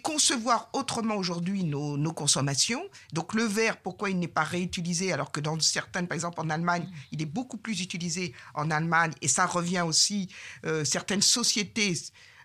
concevoir 0.02 0.70
autrement 0.72 1.16
aujourd'hui 1.16 1.64
nos, 1.64 1.96
nos 1.96 2.12
consommations. 2.12 2.82
Donc 3.12 3.34
le 3.34 3.42
verre, 3.42 3.78
pourquoi 3.78 4.10
il 4.10 4.18
n'est 4.18 4.28
pas 4.28 4.44
réutilisé 4.44 5.12
alors 5.12 5.32
que 5.32 5.40
dans 5.40 5.58
certaines, 5.60 6.06
par 6.06 6.14
exemple 6.14 6.40
en 6.40 6.50
Allemagne, 6.50 6.88
il 7.12 7.20
est 7.20 7.26
beaucoup 7.26 7.58
plus 7.58 7.80
utilisé 7.80 8.32
en 8.54 8.70
Allemagne 8.70 9.12
et 9.20 9.28
ça 9.28 9.44
revient 9.44 9.82
aussi, 9.86 10.28
euh, 10.64 10.84
certaines 10.84 11.22
sociétés 11.22 11.94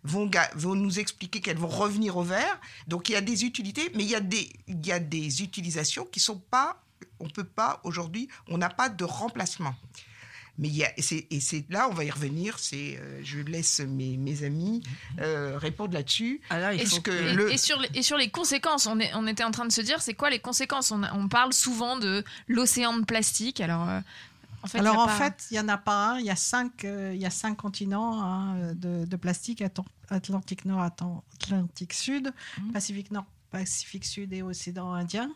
vont, 0.03 0.29
nous 0.75 0.99
expliquer 0.99 1.41
qu'elles 1.41 1.57
vont 1.57 1.67
revenir 1.67 2.17
au 2.17 2.23
verre. 2.23 2.59
Donc 2.87 3.09
il 3.09 3.13
y 3.13 3.15
a 3.15 3.21
des 3.21 3.45
utilités, 3.45 3.91
mais 3.95 4.03
il 4.03 4.09
y 4.09 4.15
a 4.15 4.19
des, 4.19 4.49
il 4.67 4.85
y 4.85 4.91
a 4.91 4.99
des 4.99 5.41
utilisations 5.41 6.05
qui 6.05 6.19
sont 6.19 6.39
pas, 6.39 6.83
on 7.19 7.29
peut 7.29 7.43
pas 7.43 7.79
aujourd'hui, 7.83 8.27
on 8.47 8.57
n'a 8.57 8.69
pas 8.69 8.89
de 8.89 9.03
remplacement. 9.03 9.75
Mais 10.57 10.67
il 10.67 10.75
y 10.75 10.83
a, 10.83 10.91
et 10.97 11.01
c'est, 11.01 11.27
et 11.31 11.39
c'est 11.39 11.65
là, 11.69 11.87
on 11.89 11.93
va 11.93 12.03
y 12.03 12.11
revenir. 12.11 12.59
C'est, 12.59 12.99
euh, 12.99 13.21
je 13.23 13.39
laisse 13.39 13.79
mes, 13.79 14.17
mes 14.17 14.43
amis 14.43 14.83
euh, 15.19 15.57
répondre 15.57 15.93
là-dessus. 15.93 16.41
Que 17.03 17.09
et, 17.09 17.33
le, 17.33 17.51
et 17.51 17.57
sur 17.57 17.79
les, 17.79 17.89
et 17.95 18.03
sur 18.03 18.17
les 18.17 18.29
conséquences, 18.29 18.85
on, 18.85 18.99
est, 18.99 19.11
on 19.15 19.25
était 19.27 19.45
en 19.45 19.51
train 19.51 19.65
de 19.65 19.71
se 19.71 19.81
dire, 19.81 20.01
c'est 20.01 20.13
quoi 20.13 20.29
les 20.29 20.39
conséquences? 20.39 20.91
On 20.91 21.27
parle 21.29 21.53
souvent 21.53 21.97
de 21.97 22.23
l'océan 22.47 22.97
de 22.97 23.05
plastique. 23.05 23.61
Alors, 23.61 23.89
euh, 23.89 24.01
en 24.63 24.67
fait, 24.67 24.79
Alors 24.79 24.99
en 24.99 25.05
pas- 25.07 25.11
fait, 25.17 25.47
il 25.51 25.53
n'y 25.55 25.59
en 25.59 25.67
a 25.69 25.77
pas 25.77 26.11
un, 26.13 26.19
il 26.19 26.25
y 26.25 26.29
a 26.29 26.35
cinq, 26.35 26.85
euh, 26.85 27.11
il 27.13 27.19
y 27.21 27.25
a 27.25 27.29
cinq 27.29 27.55
continents 27.57 28.21
hein, 28.23 28.73
de, 28.73 29.05
de 29.05 29.15
plastique, 29.15 29.61
Atlan- 29.61 29.85
Atlantique 30.09 30.65
Nord, 30.65 30.81
Atlan- 30.81 31.21
Atlantique 31.41 31.93
Sud, 31.93 32.31
Mhm. 32.59 32.71
Pacifique 32.71 33.11
Nord, 33.11 33.25
Pacifique 33.49 34.05
Sud 34.05 34.31
et 34.33 34.41
Océan 34.43 34.93
Indien. 34.93 35.29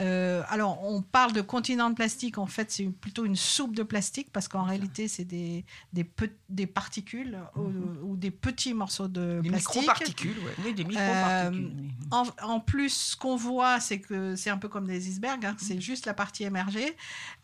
Euh, 0.00 0.42
alors 0.48 0.82
on 0.84 1.02
parle 1.02 1.32
de 1.32 1.42
continent 1.42 1.90
de 1.90 1.94
plastique, 1.94 2.38
en 2.38 2.46
fait 2.46 2.70
c'est 2.70 2.84
plutôt 2.86 3.24
une 3.26 3.36
soupe 3.36 3.76
de 3.76 3.82
plastique 3.82 4.28
parce 4.32 4.48
qu'en 4.48 4.62
réalité 4.62 5.06
c'est 5.06 5.24
des, 5.24 5.66
des, 5.92 6.04
pe- 6.04 6.30
des 6.48 6.66
particules 6.66 7.38
ou, 7.56 7.70
ou 8.12 8.16
des 8.16 8.30
petits 8.30 8.72
morceaux 8.72 9.08
de 9.08 9.20
Mhm. 9.36 9.42
Des 9.42 9.48
plastique. 9.50 9.74
microparticules, 9.82 10.38
ouais. 10.38 10.54
Oui, 10.64 10.72
des 10.74 10.82
Euh, 10.84 10.86
microparticules. 10.86 11.72
oui. 11.78 11.90
en, 12.10 12.24
en 12.42 12.60
plus, 12.60 12.88
ce 12.90 13.16
qu'on 13.16 13.36
voit, 13.36 13.80
c'est 13.80 14.00
que 14.00 14.34
c'est 14.36 14.50
un 14.50 14.56
peu 14.58 14.68
comme 14.68 14.86
des 14.86 15.08
icebergs, 15.08 15.44
hein, 15.44 15.56
c'est 15.58 15.80
juste 15.80 16.06
la 16.06 16.14
partie 16.14 16.44
émergée. 16.44 16.96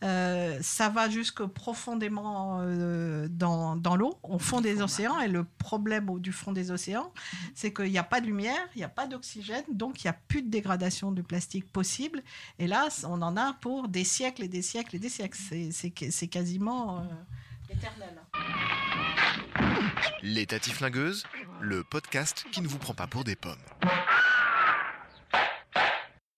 Euh, 0.02 0.58
ça 0.62 0.88
va 0.88 1.08
jusque 1.10 1.44
profondément 1.44 2.58
euh, 2.62 3.28
dans, 3.30 3.76
dans 3.76 3.96
l'eau, 3.96 4.18
au 4.22 4.38
fond 4.38 4.60
des 4.60 4.80
océans. 4.82 5.20
Et 5.20 5.28
le 5.28 5.44
problème 5.44 6.08
au- 6.10 6.18
du 6.18 6.32
fond 6.32 6.52
des 6.52 6.70
océans, 6.70 7.12
c'est 7.54 7.72
qu'il 7.72 7.90
n'y 7.90 7.98
a 7.98 8.04
pas 8.04 8.20
de 8.20 8.26
lumière, 8.26 8.58
il 8.74 8.78
n'y 8.78 8.84
a 8.84 8.88
pas 8.88 9.06
d'oxygène, 9.06 9.64
donc 9.70 10.02
il 10.02 10.06
n'y 10.06 10.10
a 10.10 10.16
plus 10.28 10.42
de 10.42 10.48
dégradation 10.48 11.12
du 11.12 11.22
plastique 11.22 11.70
possible. 11.72 12.22
Et 12.58 12.66
là, 12.66 12.88
on 13.04 13.20
en 13.22 13.36
a 13.36 13.54
pour 13.54 13.88
des 13.88 14.04
siècles 14.04 14.44
et 14.44 14.48
des 14.48 14.62
siècles 14.62 14.96
et 14.96 14.98
des 14.98 15.08
siècles. 15.08 15.38
C'est- 15.72 16.28
quasiment 16.28 16.98
euh, 17.00 17.02
éternel. 17.70 18.20
Les 20.22 20.46
Tati 20.46 20.70
Flingueuses, 20.70 21.24
le 21.60 21.84
podcast 21.84 22.46
qui 22.52 22.60
ne 22.60 22.68
vous 22.68 22.78
prend 22.78 22.94
pas 22.94 23.06
pour 23.06 23.24
des 23.24 23.36
pommes. 23.36 23.56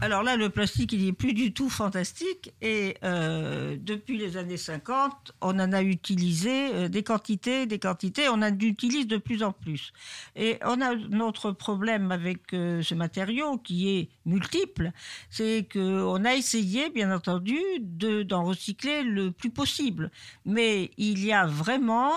Alors 0.03 0.23
là, 0.23 0.37
le 0.37 0.49
plastique, 0.49 0.95
il 0.95 1.05
n'est 1.05 1.13
plus 1.13 1.35
du 1.35 1.53
tout 1.53 1.69
fantastique. 1.69 2.55
Et 2.63 2.97
euh, 3.05 3.77
depuis 3.79 4.17
les 4.17 4.39
années 4.39 4.57
50, 4.57 5.33
on 5.43 5.59
en 5.61 5.73
a 5.75 5.83
utilisé 5.83 6.73
euh, 6.73 6.89
des 6.89 7.03
quantités, 7.03 7.67
des 7.67 7.79
quantités. 7.79 8.29
On 8.31 8.41
en 8.41 8.59
utilise 8.59 9.07
de 9.07 9.19
plus 9.19 9.43
en 9.43 9.53
plus. 9.53 9.93
Et 10.37 10.57
on 10.65 10.81
a 10.81 10.95
notre 10.95 11.53
problème 11.53 12.13
avec 12.13 12.55
euh, 12.55 12.83
ce 12.83 12.95
matériau 12.95 13.59
qui 13.59 13.91
est 13.91 14.09
multiple. 14.25 14.91
C'est 15.29 15.69
qu'on 15.71 16.25
a 16.25 16.35
essayé, 16.35 16.89
bien 16.89 17.15
entendu, 17.15 17.59
de- 17.81 18.23
d'en 18.23 18.45
recycler 18.45 19.03
le 19.03 19.33
plus 19.33 19.51
possible. 19.51 20.11
Mais 20.47 20.93
il 20.97 21.23
y 21.23 21.33
a 21.33 21.45
vraiment 21.47 22.13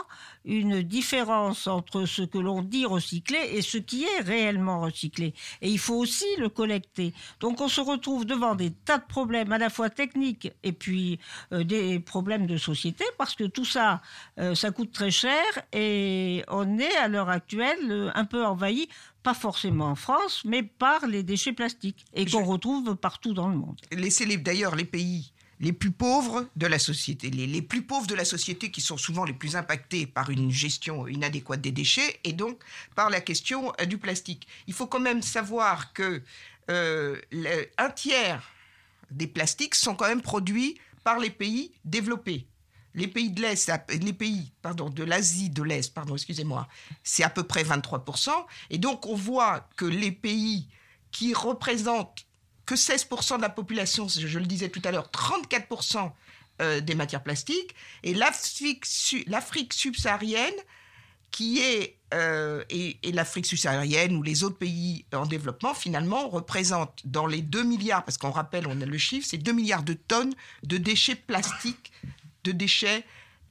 une 0.45 0.83
différence 0.83 1.67
entre 1.67 2.05
ce 2.05 2.21
que 2.21 2.37
l'on 2.37 2.61
dit 2.61 2.85
recycler 2.85 3.39
et 3.53 3.61
ce 3.61 3.77
qui 3.77 4.03
est 4.05 4.21
réellement 4.21 4.79
recyclé. 4.81 5.33
Et 5.61 5.69
il 5.69 5.79
faut 5.79 5.95
aussi 5.95 6.25
le 6.37 6.47
collecter. 6.49 7.13
Donc 7.41 7.59
on 7.61 7.67
se 7.73 7.81
retrouve 7.81 8.25
devant 8.25 8.55
des 8.55 8.71
tas 8.71 8.99
de 8.99 9.05
problèmes 9.05 9.51
à 9.51 9.57
la 9.57 9.69
fois 9.69 9.89
techniques 9.89 10.51
et 10.63 10.71
puis 10.71 11.19
euh, 11.51 11.63
des 11.63 11.99
problèmes 11.99 12.45
de 12.45 12.57
société 12.57 13.03
parce 13.17 13.35
que 13.35 13.45
tout 13.45 13.65
ça, 13.65 14.01
euh, 14.39 14.55
ça 14.55 14.71
coûte 14.71 14.91
très 14.91 15.11
cher 15.11 15.43
et 15.71 16.43
on 16.47 16.77
est 16.77 16.95
à 16.97 17.07
l'heure 17.07 17.29
actuelle 17.29 17.91
euh, 17.91 18.11
un 18.13 18.25
peu 18.25 18.45
envahi, 18.45 18.87
pas 19.23 19.33
forcément 19.33 19.87
en 19.87 19.95
France, 19.95 20.43
mais 20.45 20.63
par 20.63 21.07
les 21.07 21.23
déchets 21.23 21.53
plastiques 21.53 22.05
et 22.13 22.25
qu'on 22.25 22.43
retrouve 22.45 22.95
partout 22.95 23.33
dans 23.33 23.47
le 23.47 23.55
monde. 23.55 23.79
laissez 23.91 24.25
d'ailleurs 24.37 24.75
les 24.75 24.85
pays 24.85 25.33
les 25.59 25.71
plus 25.71 25.91
pauvres 25.91 26.49
de 26.57 26.67
la 26.67 26.77
société, 26.77 27.29
les, 27.29 27.47
les, 27.47 27.61
plus 27.61 27.83
pauvres 27.83 28.07
de 28.07 28.15
la 28.15 28.25
société 28.25 28.69
qui 28.69 28.81
sont 28.81 28.97
souvent 28.97 29.23
les 29.23 29.33
plus 29.33 29.55
impactés 29.55 30.05
par 30.05 30.29
une 30.29 30.51
gestion 30.51 31.07
inadéquate 31.07 31.61
des 31.61 31.71
déchets 31.71 32.19
et 32.25 32.33
donc 32.33 32.59
par 32.95 33.09
la 33.09 33.21
question 33.21 33.71
du 33.87 33.97
plastique. 33.97 34.45
Il 34.67 34.73
faut 34.73 34.87
quand 34.87 34.99
même 34.99 35.21
savoir 35.21 35.93
que 35.93 36.21
euh, 36.69 37.19
un 37.77 37.89
tiers 37.89 38.51
des 39.11 39.27
plastiques 39.27 39.75
sont 39.75 39.95
quand 39.95 40.07
même 40.07 40.21
produits 40.21 40.79
par 41.03 41.19
les 41.19 41.29
pays 41.29 41.71
développés. 41.85 42.47
Les 42.95 43.07
pays 43.07 43.31
de 43.31 43.41
l'Est, 43.41 43.71
les 43.89 44.13
pays 44.13 44.51
pardon, 44.61 44.89
de 44.89 45.03
l'Asie 45.03 45.49
de 45.49 45.63
l'Est, 45.63 45.93
pardon, 45.93 46.13
excusez-moi, 46.15 46.67
c'est 47.03 47.23
à 47.23 47.29
peu 47.29 47.43
près 47.43 47.63
23%. 47.63 48.29
Et 48.69 48.77
donc 48.77 49.05
on 49.07 49.15
voit 49.15 49.67
que 49.75 49.85
les 49.85 50.11
pays 50.11 50.67
qui 51.11 51.33
représentent 51.33 52.25
que 52.65 52.75
16% 52.75 53.37
de 53.37 53.41
la 53.41 53.49
population, 53.49 54.07
je 54.07 54.39
le 54.39 54.45
disais 54.45 54.69
tout 54.69 54.81
à 54.85 54.91
l'heure, 54.91 55.09
34% 55.11 56.11
euh, 56.61 56.79
des 56.81 56.95
matières 56.95 57.23
plastiques, 57.23 57.75
et 58.03 58.13
l'Afrique 58.13 59.73
subsaharienne, 59.73 60.53
qui 61.33 61.59
est, 61.59 61.97
euh, 62.13 62.63
et, 62.69 62.95
l'Afrique 63.11 63.47
subsaharienne 63.47 64.15
ou 64.15 64.21
les 64.21 64.43
autres 64.43 64.57
pays 64.57 65.05
en 65.13 65.25
développement, 65.25 65.73
finalement, 65.73 66.29
représentent 66.29 67.01
dans 67.05 67.25
les 67.25 67.41
2 67.41 67.63
milliards, 67.63 68.05
parce 68.05 68.19
qu'on 68.19 68.31
rappelle, 68.31 68.67
on 68.67 68.79
a 68.79 68.85
le 68.85 68.97
chiffre, 68.99 69.27
c'est 69.27 69.39
2 69.39 69.51
milliards 69.51 69.83
de 69.83 69.93
tonnes 69.93 70.33
de 70.61 70.77
déchets 70.77 71.15
plastiques, 71.15 71.91
de 72.43 72.51
déchets 72.51 73.03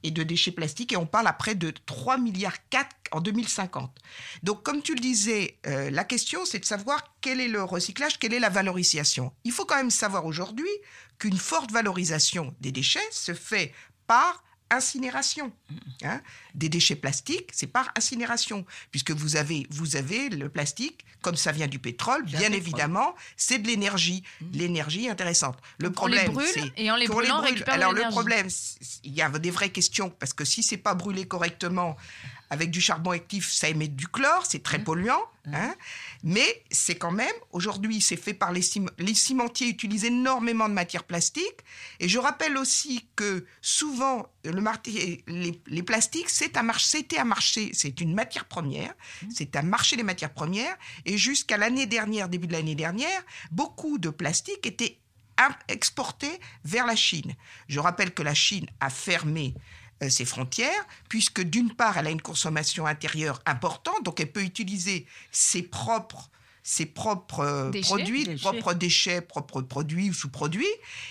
et 0.03 0.11
de 0.11 0.23
déchets 0.23 0.51
plastiques, 0.51 0.93
et 0.93 0.97
on 0.97 1.05
parle 1.05 1.27
après 1.27 1.55
de 1.55 1.73
3 1.85 2.17
milliards 2.17 2.69
4 2.69 2.89
en 3.11 3.19
2050. 3.19 3.99
Donc, 4.43 4.63
comme 4.63 4.81
tu 4.81 4.95
le 4.95 5.01
disais, 5.01 5.57
euh, 5.67 5.91
la 5.91 6.05
question, 6.05 6.45
c'est 6.45 6.59
de 6.59 6.65
savoir 6.65 7.13
quel 7.19 7.41
est 7.41 7.49
le 7.49 7.63
recyclage, 7.63 8.17
quelle 8.17 8.33
est 8.33 8.39
la 8.39 8.49
valorisation. 8.49 9.33
Il 9.43 9.51
faut 9.51 9.65
quand 9.65 9.77
même 9.77 9.91
savoir 9.91 10.25
aujourd'hui 10.25 10.71
qu'une 11.19 11.37
forte 11.37 11.71
valorisation 11.71 12.55
des 12.61 12.71
déchets 12.71 13.11
se 13.11 13.33
fait 13.33 13.73
par 14.07 14.41
incinération. 14.69 15.51
Hein. 16.03 16.21
Des 16.55 16.69
déchets 16.69 16.95
plastiques, 16.95 17.49
c'est 17.53 17.67
par 17.67 17.91
incinération, 17.97 18.65
puisque 18.91 19.11
vous 19.11 19.35
avez, 19.35 19.67
vous 19.69 19.95
avez 19.95 20.29
le 20.29 20.49
plastique, 20.49 21.05
comme 21.21 21.35
ça 21.35 21.51
vient 21.51 21.67
du 21.67 21.79
pétrole, 21.79 22.23
bien, 22.23 22.51
évidemment, 22.51 23.15
c'est 23.37 23.59
de 23.59 23.67
l'énergie, 23.67 24.23
mmh. 24.41 24.45
l'énergie 24.53 25.09
intéressante. 25.09 25.57
Le 25.77 25.87
Donc 25.87 25.95
problème, 25.95 26.31
on 26.35 26.39
les 26.39 26.51
brûle 26.51 26.71
et 26.77 26.91
en 26.91 26.95
les 26.95 27.07
brûlant, 27.07 27.39
on 27.39 27.41
récupère 27.41 27.73
Alors 27.73 27.93
le 27.93 28.03
problème, 28.09 28.47
il 29.03 29.13
y 29.13 29.21
a 29.21 29.29
des 29.29 29.51
vraies 29.51 29.69
questions 29.69 30.09
parce 30.09 30.33
que 30.33 30.45
si 30.45 30.63
c'est 30.63 30.77
pas 30.77 30.93
brûlé 30.93 31.25
correctement, 31.25 31.95
avec 32.53 32.69
du 32.69 32.79
charbon 32.79 33.11
actif, 33.11 33.51
ça 33.51 33.67
émet 33.67 33.87
du 33.87 34.07
chlore, 34.07 34.45
c'est 34.47 34.61
très 34.61 34.77
polluant. 34.77 35.23
Hein, 35.51 35.75
mais 36.23 36.63
c'est 36.71 36.95
quand 36.95 37.11
même, 37.11 37.33
aujourd'hui, 37.51 37.99
c'est 37.99 38.15
fait 38.15 38.35
par 38.35 38.53
les, 38.53 38.61
cim 38.61 38.85
les 38.99 39.15
cimentiers 39.15 39.67
utilisent 39.67 40.05
énormément 40.05 40.69
de 40.69 40.73
matières 40.73 41.03
plastiques. 41.03 41.61
Et 41.99 42.07
je 42.07 42.19
rappelle 42.19 42.55
aussi 42.57 43.09
que 43.15 43.45
souvent, 43.61 44.27
le 44.45 44.63
les, 45.27 45.61
les 45.65 45.83
plastiques, 45.83 46.29
c'est 46.29 46.55
un 46.55 46.71
c'était 46.77 47.17
un 47.17 47.25
marché, 47.25 47.71
c'est 47.73 47.99
une 47.99 48.13
matière 48.13 48.45
première, 48.45 48.93
c'est 49.29 49.55
un 49.55 49.63
marché 49.63 49.97
des 49.97 50.03
matières 50.03 50.33
premières. 50.33 50.77
Et 51.05 51.17
jusqu'à 51.17 51.57
l'année 51.57 51.87
dernière, 51.87 52.29
début 52.29 52.47
de 52.47 52.53
l'année 52.53 52.75
dernière, 52.75 53.21
beaucoup 53.51 53.97
de 53.97 54.09
plastiques 54.09 54.65
étaient 54.67 54.99
exportés 55.67 56.39
vers 56.63 56.85
la 56.85 56.95
Chine. 56.95 57.33
Je 57.67 57.79
rappelle 57.79 58.13
que 58.13 58.23
la 58.23 58.33
Chine 58.33 58.67
a 58.79 58.89
fermé 58.89 59.55
ses 60.09 60.25
frontières, 60.25 60.87
puisque 61.09 61.41
d'une 61.41 61.73
part, 61.73 61.97
elle 61.97 62.07
a 62.07 62.11
une 62.11 62.21
consommation 62.21 62.85
intérieure 62.85 63.41
importante, 63.45 64.03
donc 64.03 64.19
elle 64.19 64.31
peut 64.31 64.43
utiliser 64.43 65.05
ses 65.31 65.63
propres 65.63 66.29
ses 66.63 66.85
propres 66.85 67.41
euh, 67.41 67.69
Déchets, 67.69 67.87
produits, 67.87 68.23
déchets. 68.23 68.41
propres 68.41 68.73
déchets, 68.73 69.21
propres 69.21 69.61
produits 69.61 70.09
ou 70.09 70.13
sous-produits, 70.13 70.65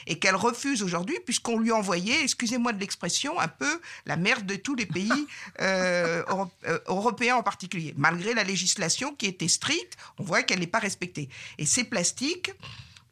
et 0.07 0.19
qu'elle 0.19 0.35
refuse 0.35 0.83
aujourd'hui, 0.83 1.19
puisqu'on 1.25 1.59
lui 1.59 1.71
a 1.71 1.77
envoyé, 1.77 2.23
excusez-moi 2.23 2.73
de 2.73 2.81
l'expression, 2.81 3.39
un 3.39 3.49
peu 3.49 3.81
la 4.07 4.17
merde 4.17 4.47
de 4.47 4.57
tous 4.57 4.75
les 4.75 4.87
pays 4.87 5.11
euh, 5.61 6.23
euh, 6.67 6.79
européens 6.87 7.37
en 7.37 7.43
particulier. 7.43 7.93
Malgré 7.97 8.33
la 8.35 8.45
législation 8.45 9.15
qui 9.15 9.27
était 9.27 9.49
stricte, 9.49 9.97
on 10.19 10.25
voit 10.25 10.43
qu'elle 10.43 10.61
n'est 10.61 10.67
pas 10.67 10.79
respectée. 10.79 11.29
Et 11.59 11.67
ces 11.67 11.85
plastiques, 11.85 12.51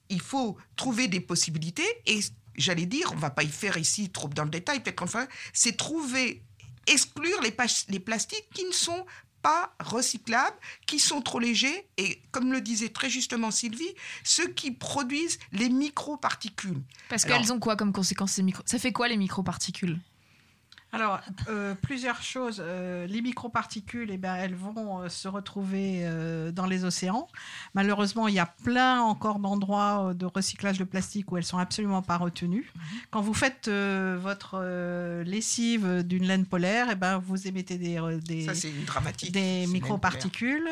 il 0.09 0.21
faut 0.21 0.57
trouver 0.77 1.09
des 1.09 1.21
possibilités, 1.21 1.87
et 2.07 2.21
j'allais 2.55 2.87
dire, 2.87 3.11
on 3.13 3.17
va 3.17 3.31
pas 3.31 3.43
y 3.43 3.49
faire 3.49 3.77
ici 3.77 4.11
trop 4.11 4.29
dans 4.29 4.45
le 4.45 4.51
détail, 4.51 4.81
peut-être 4.81 4.97
qu'on 4.97 5.05
le 5.05 5.11
fera, 5.11 5.27
c'est 5.53 5.77
trouver, 5.77 6.43
exclure 6.87 7.41
les, 7.43 7.51
plastiques 8.01 8.49
qui 8.55 8.65
ne 8.65 8.73
sont 8.73 9.07
pas 9.43 9.75
recyclables, 9.81 10.57
qui 10.87 10.99
sont 10.99 11.23
trop 11.23 11.39
légers, 11.39 11.87
et 11.97 12.21
comme 12.31 12.53
le 12.53 12.61
disait 12.61 12.91
très 12.91 13.09
justement 13.09 13.51
Sylvie, 13.51 13.95
ceux 14.23 14.49
qui 14.49 14.71
produisent 14.71 15.39
les 15.53 15.71
microparticules. 15.71 16.83
Parce 17.09 17.25
qu'elles 17.25 17.53
ont 17.53 17.59
quoi 17.59 17.77
comme 17.77 17.93
conséquence 17.93 18.33
ces 18.33 18.43
micro 18.43 18.63
Ça 18.67 18.79
fait 18.79 18.93
quoi 18.93 19.09
les 19.09 19.17
microparticules? 19.17 19.99
Alors, 20.93 21.21
euh, 21.49 21.75
plusieurs 21.75 22.21
choses. 22.21 22.61
Euh, 22.61 23.07
les 23.07 23.23
microparticules, 23.23 24.11
eh 24.11 24.17
ben, 24.17 24.35
elles 24.35 24.57
vont 24.57 25.03
euh, 25.03 25.09
se 25.09 25.29
retrouver 25.29 26.05
dans 26.53 26.67
les 26.67 26.85
océans. 26.85 27.29
Malheureusement, 27.75 28.27
il 28.29 28.35
y 28.35 28.41
a 28.41 28.47
plein 28.47 29.01
encore 29.01 29.39
d'endroits 29.39 30.13
de 30.15 30.27
recyclage 30.27 30.79
de 30.79 30.85
plastique 30.85 31.31
où 31.31 31.37
elles 31.37 31.45
sont 31.45 31.59
absolument 31.59 32.03
pas 32.03 32.17
retenues. 32.17 32.73
Quand 33.11 33.21
vous 33.21 33.35
faites 33.35 33.69
votre 33.69 35.23
lessive 35.23 36.03
d'une 36.03 36.25
laine 36.25 36.47
polaire, 36.47 36.89
eh 36.91 36.95
ben, 36.95 37.19
vous 37.19 37.47
émettez 37.47 37.79
des, 37.79 38.01
des, 38.25 38.47
des 39.31 39.67
microparticules. 39.67 40.69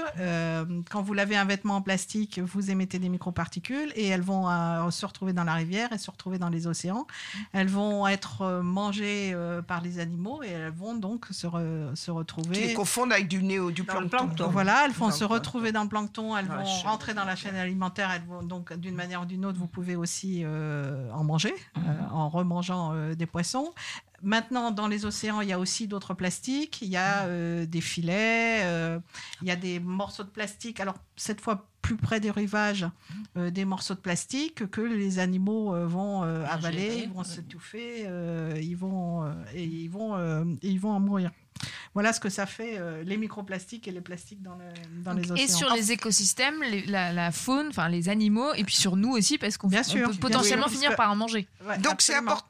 Quand 0.90 1.02
vous 1.02 1.14
lavez 1.14 1.37
un 1.37 1.44
vêtement 1.44 1.76
en 1.76 1.82
plastique, 1.82 2.40
vous 2.40 2.70
émettez 2.70 2.98
des 2.98 3.08
microparticules 3.08 3.92
et 3.94 4.06
elles 4.06 4.22
vont 4.22 4.46
se 4.90 5.06
retrouver 5.06 5.32
dans 5.32 5.44
la 5.44 5.54
rivière 5.54 5.92
et 5.92 5.98
se 5.98 6.10
retrouver 6.10 6.38
dans 6.38 6.50
les 6.50 6.66
océans. 6.66 7.06
Elles 7.52 7.68
vont 7.68 8.06
être 8.06 8.62
mangées 8.62 9.37
par 9.66 9.80
les 9.80 9.98
animaux 9.98 10.08
et 10.43 10.49
elles 10.49 10.73
vont 10.73 10.95
donc 10.95 11.27
se, 11.31 11.47
re- 11.47 11.95
se 11.95 12.11
retrouver. 12.11 12.55
Qui 12.55 12.67
les 12.69 12.75
confondent 12.75 13.12
avec 13.12 13.29
du 13.29 13.43
néo, 13.43 13.71
du 13.71 13.85
plancton. 13.85 14.29
Voilà, 14.50 14.85
elles 14.85 14.93
vont 14.93 15.11
se 15.11 15.25
retrouver 15.25 15.73
dans 15.73 15.83
le 15.83 15.88
plancton, 15.88 16.37
elles 16.37 16.47
Dans 16.49 16.55
la 16.55 16.62
vont 16.62 16.67
chaîne 16.69 16.87
rentrer 16.88 17.15
dans 17.15 17.25
la 17.25 17.37
chaîne 17.37 17.57
alimentaire, 17.57 18.11
elles 18.15 18.25
vont 18.27 18.43
donc 18.43 18.73
d'une 18.75 18.95
manière 18.95 19.23
ou 19.23 19.27
d'une 19.27 19.45
autre, 19.45 19.59
vous 19.59 19.67
pouvez 19.67 19.97
aussi 19.97 20.43
euh, 20.45 21.11
en 21.12 21.25
manger, 21.25 21.55
euh, 21.77 21.81
en 22.12 22.29
remangeant 22.29 22.93
euh, 22.95 23.15
des 23.15 23.27
poissons. 23.27 23.73
Maintenant, 24.22 24.70
dans 24.72 24.88
les 24.88 25.04
océans, 25.04 25.40
il 25.40 25.48
y 25.48 25.52
a 25.52 25.58
aussi 25.58 25.87
d'autres 25.87 26.14
plastiques. 26.14 26.82
Il 26.82 26.88
y 26.88 26.96
a 26.96 27.26
euh, 27.26 27.66
des 27.66 27.80
filets, 27.80 28.64
euh, 28.64 28.98
il 29.42 29.48
y 29.48 29.50
a 29.50 29.56
des 29.56 29.78
morceaux 29.78 30.25
de 30.25 30.28
plastique. 30.28 30.80
Alors, 30.80 30.96
cette 31.16 31.40
fois, 31.40 31.68
plus 31.82 31.96
près 31.96 32.18
des 32.18 32.30
rivages, 32.30 32.87
euh, 33.37 33.50
des 33.50 33.64
morceaux 33.64 33.94
de 33.94 34.00
plastique 34.00 34.68
que 34.70 34.80
les 34.80 35.20
animaux 35.20 35.75
vont 35.87 36.22
avaler, 36.22 37.04
ils 37.04 37.10
vont 37.10 37.25
s'étouffer, 37.25 38.08
ils 38.60 38.76
vont, 38.76 39.25
et 39.54 39.64
ils 39.64 39.88
vont, 39.88 40.18
et 40.62 40.68
ils 40.68 40.80
vont 40.80 40.90
en 40.90 41.00
mourir. 41.00 41.30
Voilà 41.95 42.12
ce 42.12 42.21
que 42.21 42.29
ça 42.29 42.47
fait, 42.47 42.79
euh, 42.79 43.03
les 43.05 43.17
microplastiques 43.17 43.88
et 43.88 43.91
les 43.93 44.00
plastiques 44.00 44.43
dans, 44.43 44.55
le- 44.57 45.03
dans 45.05 45.15
Donc, 45.15 45.25
les 45.25 45.33
océans. 45.33 45.45
Et 45.45 45.49
sur 45.49 45.75
les 45.75 45.93
écosystèmes, 45.93 46.62
les- 46.62 46.87
la, 46.87 47.12
la 47.12 47.33
faune, 47.33 47.69
enfin 47.71 47.88
les 47.88 48.09
animaux, 48.09 48.53
et 48.55 48.65
puis 48.65 48.77
sur 48.77 48.97
nous 48.97 49.11
aussi, 49.11 49.38
parce 49.38 49.57
qu'on 49.57 49.69
peut 49.69 49.77
bien 49.81 49.83
potentiellement 50.21 50.69
sûr, 50.69 50.73
finir 50.75 50.91
que- 50.91 50.97
par 50.97 51.11
en 51.11 51.17
manger. 51.17 51.49
donc 51.81 52.00
c'est 52.00 52.15
import- 52.15 52.49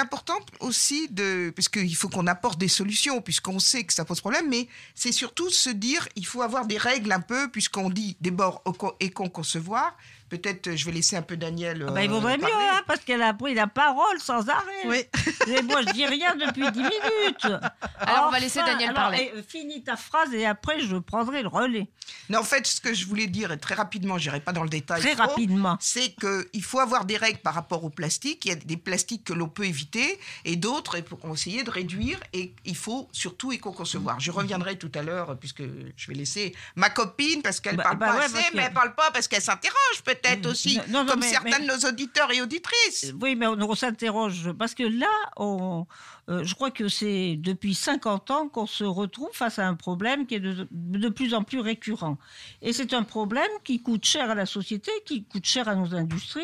important 0.00 0.38
aussi 0.60 1.08
de 1.10 1.52
parce 1.54 1.68
qu'il 1.68 1.94
faut 1.96 2.08
qu'on 2.08 2.26
apporte 2.26 2.58
des 2.58 2.68
solutions 2.68 3.20
puisqu'on 3.20 3.58
sait 3.58 3.84
que 3.84 3.92
ça 3.92 4.04
pose 4.04 4.20
problème 4.20 4.48
mais 4.48 4.68
c'est 4.94 5.12
surtout 5.12 5.50
se 5.50 5.70
dire 5.70 6.08
il 6.16 6.26
faut 6.26 6.42
avoir 6.42 6.66
des 6.66 6.78
règles 6.78 7.12
un 7.12 7.20
peu 7.20 7.50
puisqu'on 7.50 7.90
dit 7.90 8.16
des 8.20 8.30
bords 8.30 8.62
éco-concevoir 9.00 9.96
peut-être 10.30 10.68
euh, 10.68 10.76
je 10.76 10.86
vais 10.86 10.92
laisser 10.92 11.16
un 11.16 11.22
peu 11.22 11.36
Daniel 11.36 11.84
Ah 11.88 11.90
bah, 11.92 12.02
il 12.04 12.10
euh, 12.10 12.14
vaudrait 12.14 12.38
mieux, 12.38 12.46
hein, 12.46 12.82
parce 12.86 13.00
qu'elle 13.00 13.20
a 13.22 13.34
pris 13.34 13.52
la 13.54 13.66
parole 13.66 14.18
sans 14.20 14.48
arrêt. 14.48 14.86
Oui. 14.86 15.02
Et 15.48 15.60
moi, 15.62 15.82
je 15.86 15.92
dis 15.92 16.06
rien 16.06 16.34
depuis 16.36 16.70
10 16.70 16.78
minutes. 16.78 17.44
Alors, 18.00 18.26
on 18.28 18.30
va 18.30 18.38
laisser 18.40 18.60
Daniel 18.60 18.90
alors, 18.90 19.02
parler. 19.02 19.30
eh, 19.34 19.38
euh, 19.38 19.42
finis 19.46 19.82
ta 19.84 19.96
phrase 19.96 20.32
et 20.32 20.46
après, 20.46 20.80
je 20.80 20.96
prendrai 20.96 21.42
le 21.42 21.48
relais. 21.48 21.88
Non, 22.30 22.38
en 22.40 22.44
fait, 22.44 22.66
ce 22.66 22.80
que 22.80 22.94
je 22.94 23.04
voulais 23.06 23.26
dire, 23.26 23.52
et 23.52 23.58
très 23.58 23.74
rapidement, 23.74 24.16
je 24.16 24.28
n'irai 24.28 24.40
pas 24.40 24.52
dans 24.52 24.62
le 24.62 24.68
détail. 24.70 25.00
Très 25.02 25.14
trop, 25.14 25.28
rapidement. 25.28 25.76
C'est 25.80 26.14
qu'il 26.14 26.62
faut 26.62 26.80
avoir 26.80 27.04
des 27.04 27.16
règles 27.18 27.38
par 27.40 27.54
rapport 27.54 27.84
au 27.84 27.90
plastique. 27.90 28.44
Il 28.46 28.48
y 28.48 28.52
a 28.52 28.56
des 28.56 28.76
plastiques 28.78 29.24
que 29.24 29.32
l'on 29.34 29.48
peut 29.48 29.64
éviter 29.64 30.18
et 30.44 30.56
d'autres 30.56 30.96
il 30.98 31.04
faut 31.04 31.16
qu'on 31.16 31.34
essayer 31.34 31.62
de 31.62 31.70
réduire. 31.70 32.18
Et 32.32 32.54
il 32.64 32.76
faut 32.76 33.08
surtout 33.12 33.52
éco-concevoir. 33.52 34.18
Je 34.20 34.30
reviendrai 34.30 34.78
tout 34.78 34.90
à 34.94 35.02
l'heure, 35.02 35.36
puisque 35.38 35.62
je 35.96 36.06
vais 36.08 36.14
laisser 36.14 36.54
ma 36.76 36.88
copine, 36.90 37.42
parce 37.42 37.60
qu'elle 37.60 37.76
Bah- 37.76 37.82
parle 37.84 37.98
bah 37.98 38.06
pas 38.08 38.18
ouais, 38.18 38.24
assez, 38.24 38.50
que- 38.50 38.56
mais 38.56 38.62
elle 38.62 38.72
parle 38.72 38.94
pas 38.94 39.10
parce 39.10 39.28
qu'elle 39.28 39.42
s'interroge 39.42 40.02
peut-être 40.04 40.19
aussi, 40.46 40.78
non, 40.88 41.04
non, 41.04 41.12
comme 41.12 41.20
mais- 41.20 41.28
certains 41.28 41.58
mais- 41.58 41.66
de 41.66 41.72
nos 41.72 41.88
auditeurs 41.88 42.30
et 42.32 42.40
auditrices. 42.42 43.12
Oui, 43.20 43.34
mais 43.36 43.46
on, 43.46 43.52
on 43.60 43.74
s'interroge 43.74 44.52
parce 44.58 44.74
que 44.74 44.82
là, 44.84 45.06
on, 45.36 45.86
euh, 46.28 46.44
je 46.44 46.54
crois 46.54 46.70
que 46.70 46.88
c'est 46.88 47.36
depuis 47.36 47.74
50 47.74 48.30
ans 48.30 48.48
qu'on 48.48 48.66
se 48.66 48.84
retrouve 48.84 49.30
face 49.32 49.58
à 49.58 49.66
un 49.66 49.74
problème 49.74 50.26
qui 50.26 50.36
est 50.36 50.40
de, 50.40 50.66
de 50.70 51.08
plus 51.08 51.34
en 51.34 51.42
plus 51.42 51.60
récurrent. 51.60 52.18
Et 52.62 52.72
c'est 52.72 52.94
un 52.94 53.02
problème 53.02 53.50
qui 53.64 53.82
coûte 53.82 54.04
cher 54.04 54.30
à 54.30 54.34
la 54.34 54.46
société, 54.46 54.90
qui 55.06 55.24
coûte 55.24 55.44
cher 55.46 55.68
à 55.68 55.74
nos 55.74 55.94
industries 55.94 56.40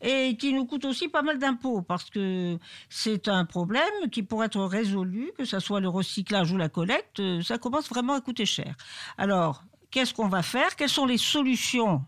et 0.00 0.36
qui 0.36 0.52
nous 0.52 0.64
coûte 0.66 0.84
aussi 0.84 1.08
pas 1.08 1.22
mal 1.22 1.38
d'impôts 1.38 1.82
parce 1.82 2.10
que 2.10 2.58
c'est 2.88 3.28
un 3.28 3.44
problème 3.44 4.10
qui 4.10 4.22
pourrait 4.22 4.46
être 4.46 4.62
résolu, 4.64 5.32
que 5.38 5.44
ce 5.44 5.58
soit 5.60 5.80
le 5.80 5.88
recyclage 5.88 6.50
ou 6.52 6.56
la 6.56 6.68
collecte, 6.68 7.20
euh, 7.20 7.42
ça 7.42 7.58
commence 7.58 7.88
vraiment 7.88 8.14
à 8.14 8.20
coûter 8.20 8.46
cher. 8.46 8.74
Alors, 9.18 9.62
qu'est-ce 9.90 10.14
qu'on 10.14 10.28
va 10.28 10.42
faire? 10.42 10.76
Quelles 10.76 10.88
sont 10.88 11.06
les 11.06 11.18
solutions 11.18 12.02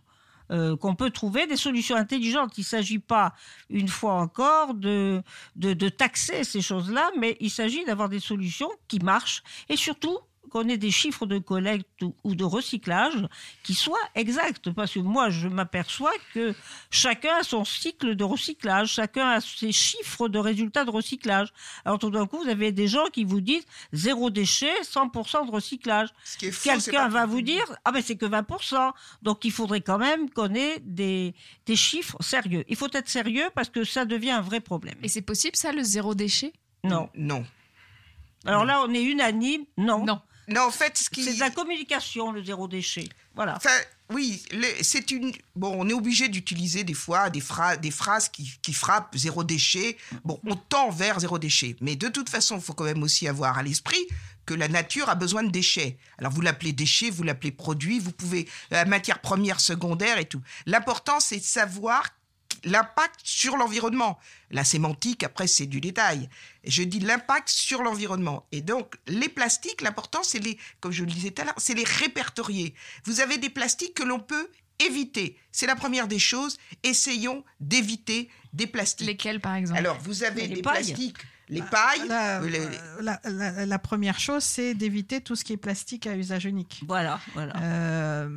euh, 0.50 0.76
qu'on 0.76 0.94
peut 0.94 1.10
trouver 1.10 1.46
des 1.46 1.56
solutions 1.56 1.96
intelligentes. 1.96 2.58
Il 2.58 2.62
ne 2.62 2.66
s'agit 2.66 2.98
pas, 2.98 3.34
une 3.70 3.88
fois 3.88 4.14
encore, 4.14 4.74
de, 4.74 5.22
de, 5.56 5.72
de 5.72 5.88
taxer 5.88 6.44
ces 6.44 6.60
choses-là, 6.60 7.10
mais 7.18 7.36
il 7.40 7.50
s'agit 7.50 7.84
d'avoir 7.84 8.08
des 8.08 8.20
solutions 8.20 8.70
qui 8.88 8.98
marchent 8.98 9.42
et 9.68 9.76
surtout 9.76 10.18
qu'on 10.52 10.68
ait 10.68 10.76
des 10.76 10.90
chiffres 10.90 11.24
de 11.26 11.38
collecte 11.38 12.02
ou- 12.24 12.34
de 12.34 12.44
recyclage 12.44 13.26
qui 13.62 13.74
soient 13.74 13.98
exacts. 14.14 14.70
Parce 14.70 14.92
que 14.92 14.98
moi, 15.00 15.30
je 15.30 15.48
m'aperçois 15.48 16.12
que 16.34 16.54
chacun 16.90 17.36
a 17.40 17.42
son 17.42 17.64
cycle 17.64 18.14
de 18.14 18.24
recyclage, 18.24 18.92
chacun 18.92 19.28
a 19.30 19.40
ses 19.40 19.72
chiffres 19.72 20.28
de 20.28 20.38
résultats 20.38 20.84
de 20.84 20.90
recyclage. 20.90 21.48
Alors 21.84 21.98
tout 21.98 22.10
d'un 22.10 22.26
coup, 22.26 22.42
vous 22.42 22.48
avez 22.50 22.70
des 22.72 22.86
gens 22.88 23.06
qui 23.06 23.24
vous 23.24 23.40
disent 23.40 23.64
zéro 23.92 24.28
déchet, 24.30 24.74
100% 24.82 25.46
de 25.46 25.50
recyclage. 25.50 26.10
qui 26.38 26.46
est 26.46 26.50
faux, 26.50 26.70
c'est 26.78 26.90
Quelqu'un 26.90 27.08
va 27.08 27.24
vous 27.26 27.40
dire 27.42 27.64
ah 27.84 27.92
ben 27.92 28.02
c'est 28.02 28.16
que 28.16 28.26
20%. 28.26 28.92
Donc 29.22 29.44
il 29.44 29.52
faudrait 29.52 29.80
quand 29.80 29.98
même 29.98 30.28
qu'on 30.30 30.54
ait 30.54 30.78
des, 30.80 31.34
des 31.66 31.76
chiffres 31.76 32.16
sérieux. 32.20 32.64
Il 32.68 32.76
faut 32.76 32.88
être 32.92 33.08
sérieux 33.08 33.48
parce 33.54 33.70
que 33.70 33.84
ça 33.84 34.04
devient 34.04 34.32
un 34.32 34.40
vrai 34.42 34.60
problème. 34.60 34.96
Et 35.02 35.08
c'est 35.08 35.22
possible 35.22 35.56
ça, 35.56 35.72
le 35.72 35.82
zéro 35.82 36.14
déchet? 36.14 36.52
Non. 36.84 37.08
Non. 37.14 37.44
Alors 38.44 38.64
là, 38.64 38.82
on 38.84 38.92
est 38.92 39.02
unanime. 39.04 39.64
Non. 39.76 40.04
Non. 40.04 40.20
Non, 40.48 40.62
en 40.62 40.70
fait, 40.70 40.98
ce 40.98 41.08
qui... 41.10 41.22
C'est 41.24 41.34
de 41.34 41.40
la 41.40 41.50
communication, 41.50 42.32
le 42.32 42.44
zéro 42.44 42.68
déchet. 42.68 43.08
Voilà. 43.34 43.56
Enfin, 43.56 43.70
oui, 44.10 44.42
c'est 44.82 45.10
une. 45.10 45.32
Bon, 45.56 45.74
on 45.78 45.88
est 45.88 45.92
obligé 45.94 46.28
d'utiliser 46.28 46.84
des 46.84 46.94
fois 46.94 47.30
des, 47.30 47.40
phrases, 47.40 47.80
des 47.80 47.90
phrases 47.90 48.28
qui, 48.28 48.52
qui 48.60 48.72
frappent 48.72 49.16
zéro 49.16 49.44
déchet. 49.44 49.96
Bon, 50.24 50.38
on 50.46 50.56
tend 50.56 50.90
vers 50.90 51.20
zéro 51.20 51.38
déchet. 51.38 51.76
Mais 51.80 51.96
de 51.96 52.08
toute 52.08 52.28
façon, 52.28 52.56
il 52.56 52.62
faut 52.62 52.74
quand 52.74 52.84
même 52.84 53.02
aussi 53.02 53.26
avoir 53.28 53.56
à 53.58 53.62
l'esprit 53.62 54.04
que 54.44 54.54
la 54.54 54.68
nature 54.68 55.08
a 55.08 55.14
besoin 55.14 55.42
de 55.44 55.50
déchets. 55.50 55.96
Alors, 56.18 56.32
vous 56.32 56.40
l'appelez 56.40 56.72
déchet, 56.72 57.10
vous 57.10 57.22
l'appelez 57.22 57.52
produit, 57.52 58.00
vous 58.00 58.12
pouvez. 58.12 58.48
euh, 58.72 58.84
matière 58.84 59.20
première, 59.20 59.60
secondaire 59.60 60.18
et 60.18 60.24
tout. 60.26 60.42
L'important, 60.66 61.20
c'est 61.20 61.38
de 61.38 61.44
savoir 61.44 62.02
l'impact 62.64 63.20
sur 63.24 63.56
l'environnement. 63.56 64.18
La 64.50 64.64
sémantique, 64.64 65.22
après, 65.24 65.46
c'est 65.46 65.66
du 65.66 65.80
détail. 65.80 66.28
Je 66.64 66.82
dis 66.82 67.00
l'impact 67.00 67.48
sur 67.48 67.82
l'environnement. 67.82 68.46
Et 68.52 68.60
donc, 68.60 68.94
les 69.06 69.28
plastiques, 69.28 69.80
l'important, 69.80 70.22
c'est 70.22 70.38
les, 70.38 70.58
comme 70.80 70.92
je 70.92 71.04
le 71.04 71.10
disais 71.10 71.30
tout 71.30 71.42
à 71.42 71.44
l'heure, 71.46 71.54
c'est 71.58 71.74
les 71.74 71.84
répertorier. 71.84 72.74
Vous 73.04 73.20
avez 73.20 73.38
des 73.38 73.50
plastiques 73.50 73.94
que 73.94 74.02
l'on 74.02 74.20
peut 74.20 74.48
éviter. 74.78 75.36
C'est 75.52 75.66
la 75.66 75.76
première 75.76 76.08
des 76.08 76.18
choses. 76.18 76.56
Essayons 76.82 77.44
d'éviter 77.60 78.28
des 78.52 78.66
plastiques. 78.66 79.06
Lesquels, 79.06 79.40
par 79.40 79.54
exemple? 79.54 79.78
Alors, 79.78 79.98
vous 80.00 80.24
avez 80.24 80.46
Les 80.48 80.56
des 80.56 80.62
pailles. 80.62 80.84
plastiques, 80.84 81.18
les 81.48 81.62
pailles, 81.62 82.06
La, 82.08 82.40
euh, 82.40 82.48
les- 82.48 83.02
la- 83.02 83.20
la- 83.24 83.66
la 83.66 83.78
première 83.78 84.18
chose, 84.18 84.42
c'est 84.42 84.74
d'éviter 84.74 85.20
tout 85.20 85.36
ce 85.36 85.44
qui 85.44 85.52
est 85.52 85.56
plastique 85.58 86.06
à 86.06 86.16
usage 86.16 86.46
unique. 86.46 86.82
Voilà, 86.86 87.20
voilà. 87.34 87.54
Euh, 87.62 88.28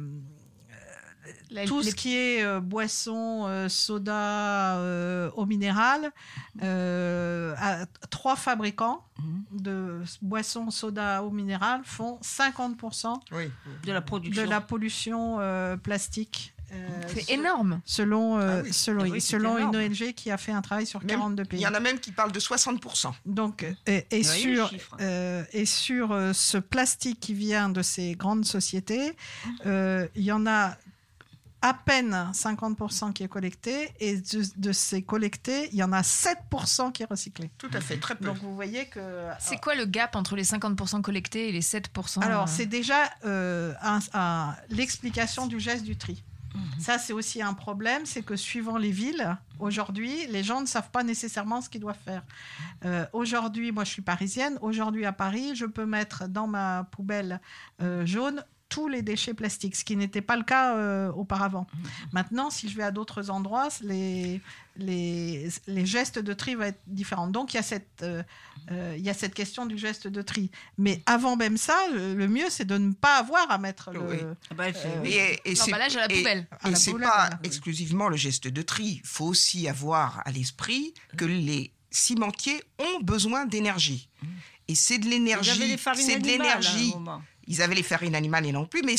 La- 1.51 1.65
tout 1.65 1.79
les- 1.82 1.89
ce 1.91 1.96
qui 1.96 2.15
est 2.15 2.44
euh, 2.44 2.60
boisson, 2.60 3.46
euh, 3.48 3.70
soda, 3.70 4.77
euh, 4.77 5.29
eau 5.36 5.46
minérale, 5.46 6.12
euh, 6.63 7.53
à- 7.58 7.86
trois 8.10 8.36
fabricants 8.36 9.03
Mhm. 9.20 9.44
de 9.62 10.01
boissons, 10.22 10.70
soda, 10.72 11.24
eau 11.24 11.29
minérale 11.32 11.82
font 11.84 12.17
50% 12.22 13.20
oui. 13.32 13.50
de 13.86 13.91
la 13.91 14.01
production. 14.01 14.44
de 14.44 14.50
la 14.50 14.62
pollution 14.62 15.38
euh, 15.39 15.77
plastique. 15.77 16.51
euh, 16.74 16.88
C'est 17.08 17.29
énorme. 17.32 17.79
Selon, 17.86 18.39
euh, 18.39 18.60
Ah 18.60 18.63
oui. 18.65 18.74
selon, 18.74 19.03
Ah 19.03 19.08
oui, 19.12 19.22
selon 19.22 19.58
une. 19.60 19.75
ONG 19.75 20.13
qui 20.13 20.32
a 20.32 20.38
fait 20.38 20.51
un 20.51 20.62
travail 20.63 20.86
sur 20.88 21.00
Même- 21.01 21.08
42 21.10 21.44
Il 21.44 21.48
pays. 21.48 21.60
y 21.62 21.67
en 21.67 21.74
a 21.75 21.79
même 21.79 22.00
qui 22.00 22.12
parlent 22.12 22.32
de 22.32 22.39
60%. 22.39 23.13
Donc, 23.25 23.63
et, 23.86 24.24
sur, 24.24 24.72
euh, 25.00 25.44
et 25.53 25.65
sur 25.65 26.12
euh, 26.12 26.34
ce 26.34 26.58
plastique 26.58 27.20
qui 27.20 27.34
vient 27.36 27.70
de 27.70 27.84
ces 27.84 28.15
grandes 28.15 28.46
sociétés, 28.46 29.15
euh, 29.67 30.08
il 30.15 30.24
y 30.24 30.32
en 30.32 30.48
a 30.48 30.75
à 31.67 31.74
peine 31.74 32.29
50% 32.31 33.12
qui 33.13 33.24
est 33.24 33.27
collecté, 33.27 33.91
et 34.00 34.17
de, 34.17 34.43
de 34.57 34.72
ces 34.72 35.01
collectés, 35.01 35.69
il 35.72 35.77
y 35.79 35.84
en 35.84 35.91
a 35.93 36.01
7% 36.01 36.91
qui 36.91 37.01
est 37.01 37.07
recyclé. 37.10 37.50
Tout 37.57 37.72
à 37.74 37.81
fait, 37.81 37.98
très 37.98 38.13
peu. 38.15 38.25
Donc, 38.25 38.38
vous 38.38 38.53
voyez 38.53 38.86
que... 38.86 39.00
C'est 39.39 39.60
quoi 39.60 39.74
le 39.74 39.86
gap 39.86 40.15
entre 40.15 40.36
les 40.36 40.43
50% 40.43 41.01
collectés 41.01 41.50
et 41.50 41.51
les 41.51 41.62
7% 41.62 42.22
Alors, 42.22 42.43
euh, 42.43 42.45
c'est 42.48 42.67
déjà 42.67 43.10
euh, 43.25 43.74
un- 43.81 44.00
un- 44.13 44.55
l'explication 44.69 45.48
du 45.48 45.60
geste 45.60 45.84
du 45.86 45.98
tri. 45.98 46.24
Mhm. 46.53 46.79
Ça, 46.79 46.98
c'est 47.00 47.13
aussi 47.13 47.41
un 47.41 47.53
problème, 47.53 48.05
c'est 48.05 48.22
que 48.22 48.36
suivant 48.36 48.77
les 48.77 48.91
villes, 48.91 49.36
aujourd'hui, 49.60 50.28
les 50.28 50.43
gens 50.43 50.62
ne 50.62 50.65
savent 50.67 50.91
pas 50.91 51.04
nécessairement 51.04 51.62
ce 51.62 51.67
qu'ils 51.69 51.82
doivent 51.82 51.97
faire. 52.06 52.21
Euh, 52.86 53.06
aujourd'hui, 53.12 53.71
moi, 53.71 53.84
je 53.84 53.89
suis 53.89 54.01
parisienne. 54.04 54.58
Aujourd'hui, 54.62 55.06
à 55.06 55.12
Paris, 55.12 55.56
je 55.56 55.65
peux 55.65 55.86
mettre 55.86 56.28
dans 56.30 56.47
ma 56.47 56.88
poubelle 56.91 57.41
euh, 57.82 58.06
jaune 58.06 58.41
tous 58.69 58.88
les 58.88 59.01
déchets 59.01 59.34
plastiques, 59.34 59.75
ce 59.75 59.84
qui 59.86 59.95
n'était 59.95 60.21
pas 60.21 60.36
le 60.36 60.43
cas 60.43 60.75
euh, 60.75 61.12
auparavant. 61.12 61.67
Maintenant, 62.13 62.49
si 62.49 62.67
je 62.67 62.75
vais 62.75 62.84
à 62.84 62.91
d'autres 62.91 63.30
endroits, 63.30 63.69
les, 63.82 64.41
les, 64.75 65.47
les 65.67 65.86
gestes 65.86 66.19
de 66.19 66.34
tri 66.34 66.56
vont 66.56 66.63
être 66.63 66.82
différents. 66.88 67.28
Donc, 67.28 67.54
il 67.54 67.58
y, 67.58 67.60
a 67.60 67.63
cette, 67.63 68.01
euh, 68.01 68.23
euh, 68.71 68.95
il 68.97 69.04
y 69.06 69.10
a 69.10 69.13
cette 69.13 69.34
question 69.36 69.65
du 69.65 69.78
geste 69.78 70.08
de 70.08 70.21
tri. 70.21 70.49
Mais 70.78 71.04
avant 71.06 71.36
même 71.36 71.58
ça, 71.58 71.75
le, 71.93 72.28
mieux, 72.28 72.49
c'est 72.49 72.65
de 72.65 72.78
ne 72.78 72.91
pas 72.91 73.17
avoir 73.19 73.49
à 73.51 73.58
mettre 73.60 73.91
le... 73.91 73.99
Oui. 74.01 74.17
Ah 74.49 74.54
bah, 74.56 74.73
c'est- 74.73 74.88
Euh, 74.88 75.36
Et, 75.45 75.54
L'emballage 75.56 75.95
à 75.95 76.08
la 76.08 76.08
poubelle. 76.08 76.47
À 76.62 76.69
Et 76.71 76.75
c'est 76.75 76.91
poubelle, 76.91 77.08
pas 77.08 77.15
voilà. 77.28 77.39
exclusivement 77.43 78.10
le 78.10 78.17
geste 78.17 78.47
de 78.47 78.62
tri. 78.63 78.99
Il 79.04 79.08
faut 79.08 79.25
aussi 79.25 79.67
avoir 79.69 80.21
à 80.25 80.32
l'esprit 80.32 80.93
que 81.17 81.25
les 81.25 81.71
cimentiers 81.91 82.62
ont 82.80 82.99
besoin 83.01 83.45
d'énergie. 83.45 84.10
Et 84.67 84.73
c'est 84.73 84.97
de 84.97 85.04
Vous 85.04 85.10
avez 85.12 85.19
l'énergie. 85.19 85.78
C'est 85.95 86.19
de 86.19 86.28
un 86.28 86.32
l'énergie. 86.32 86.93
Ils 87.47 87.62
avaient 87.62 87.75
les 87.75 87.84
farines 87.84 88.15
animales 88.15 88.45
et 88.45 88.51
non 88.51 88.65
plus, 88.65 88.81
mais 88.84 88.95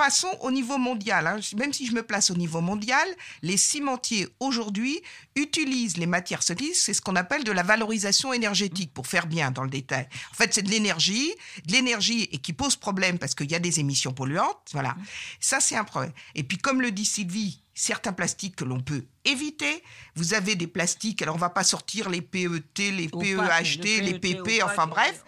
passons 0.00 0.34
au 0.40 0.50
niveau 0.50 0.78
mondial. 0.78 1.26
hein. 1.26 1.36
Même 1.58 1.74
si 1.74 1.86
je 1.86 1.92
me 1.92 2.02
place 2.02 2.30
au 2.30 2.34
niveau 2.34 2.62
mondial, 2.62 3.06
les 3.42 3.58
cimentiers 3.58 4.26
aujourd'hui 4.40 4.98
utilisent 5.36 5.98
les 5.98 6.06
matières 6.06 6.42
solides, 6.42 6.74
c'est 6.74 6.94
ce 6.94 7.02
qu'on 7.02 7.16
appelle 7.16 7.44
de 7.44 7.52
la 7.52 7.62
valorisation 7.62 8.32
énergétique, 8.32 8.94
pour 8.94 9.06
faire 9.06 9.26
bien 9.26 9.50
dans 9.50 9.62
le 9.62 9.68
détail. 9.68 10.08
En 10.32 10.34
fait, 10.34 10.54
c'est 10.54 10.62
de 10.62 10.70
l'énergie, 10.70 11.30
de 11.66 11.72
l'énergie 11.72 12.22
et 12.32 12.38
qui 12.38 12.54
pose 12.54 12.76
problème 12.76 13.18
parce 13.18 13.34
qu'il 13.34 13.50
y 13.50 13.54
a 13.54 13.58
des 13.58 13.78
émissions 13.78 14.14
polluantes. 14.14 14.70
Voilà, 14.72 14.96
ça 15.38 15.60
c'est 15.60 15.76
un 15.76 15.84
problème. 15.84 16.12
Et 16.34 16.44
puis, 16.44 16.56
comme 16.56 16.80
le 16.80 16.92
dit 16.92 17.04
Sylvie, 17.04 17.60
certains 17.74 18.12
plastiques 18.12 18.56
que 18.56 18.64
l'on 18.64 18.80
peut 18.80 19.04
éviter. 19.24 19.82
Vous 20.14 20.34
avez 20.34 20.54
des 20.54 20.66
plastiques, 20.66 21.22
alors 21.22 21.34
on 21.34 21.38
va 21.38 21.50
pas 21.50 21.64
sortir 21.64 22.08
les 22.10 22.20
PET, 22.20 22.90
les 22.90 23.08
pack, 23.08 23.22
le 23.22 24.00
les 24.00 24.18
PP, 24.18 24.62
enfin 24.62 24.86
pack, 24.86 24.90
bref. 24.90 25.24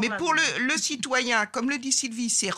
Mais 0.00 0.08
pour 0.16 0.34
le, 0.34 0.42
le 0.66 0.76
citoyen, 0.76 1.46
comme 1.46 1.70
le 1.70 1.78
dit 1.78 1.92
Sylvie, 1.92 2.30
c'est 2.30 2.50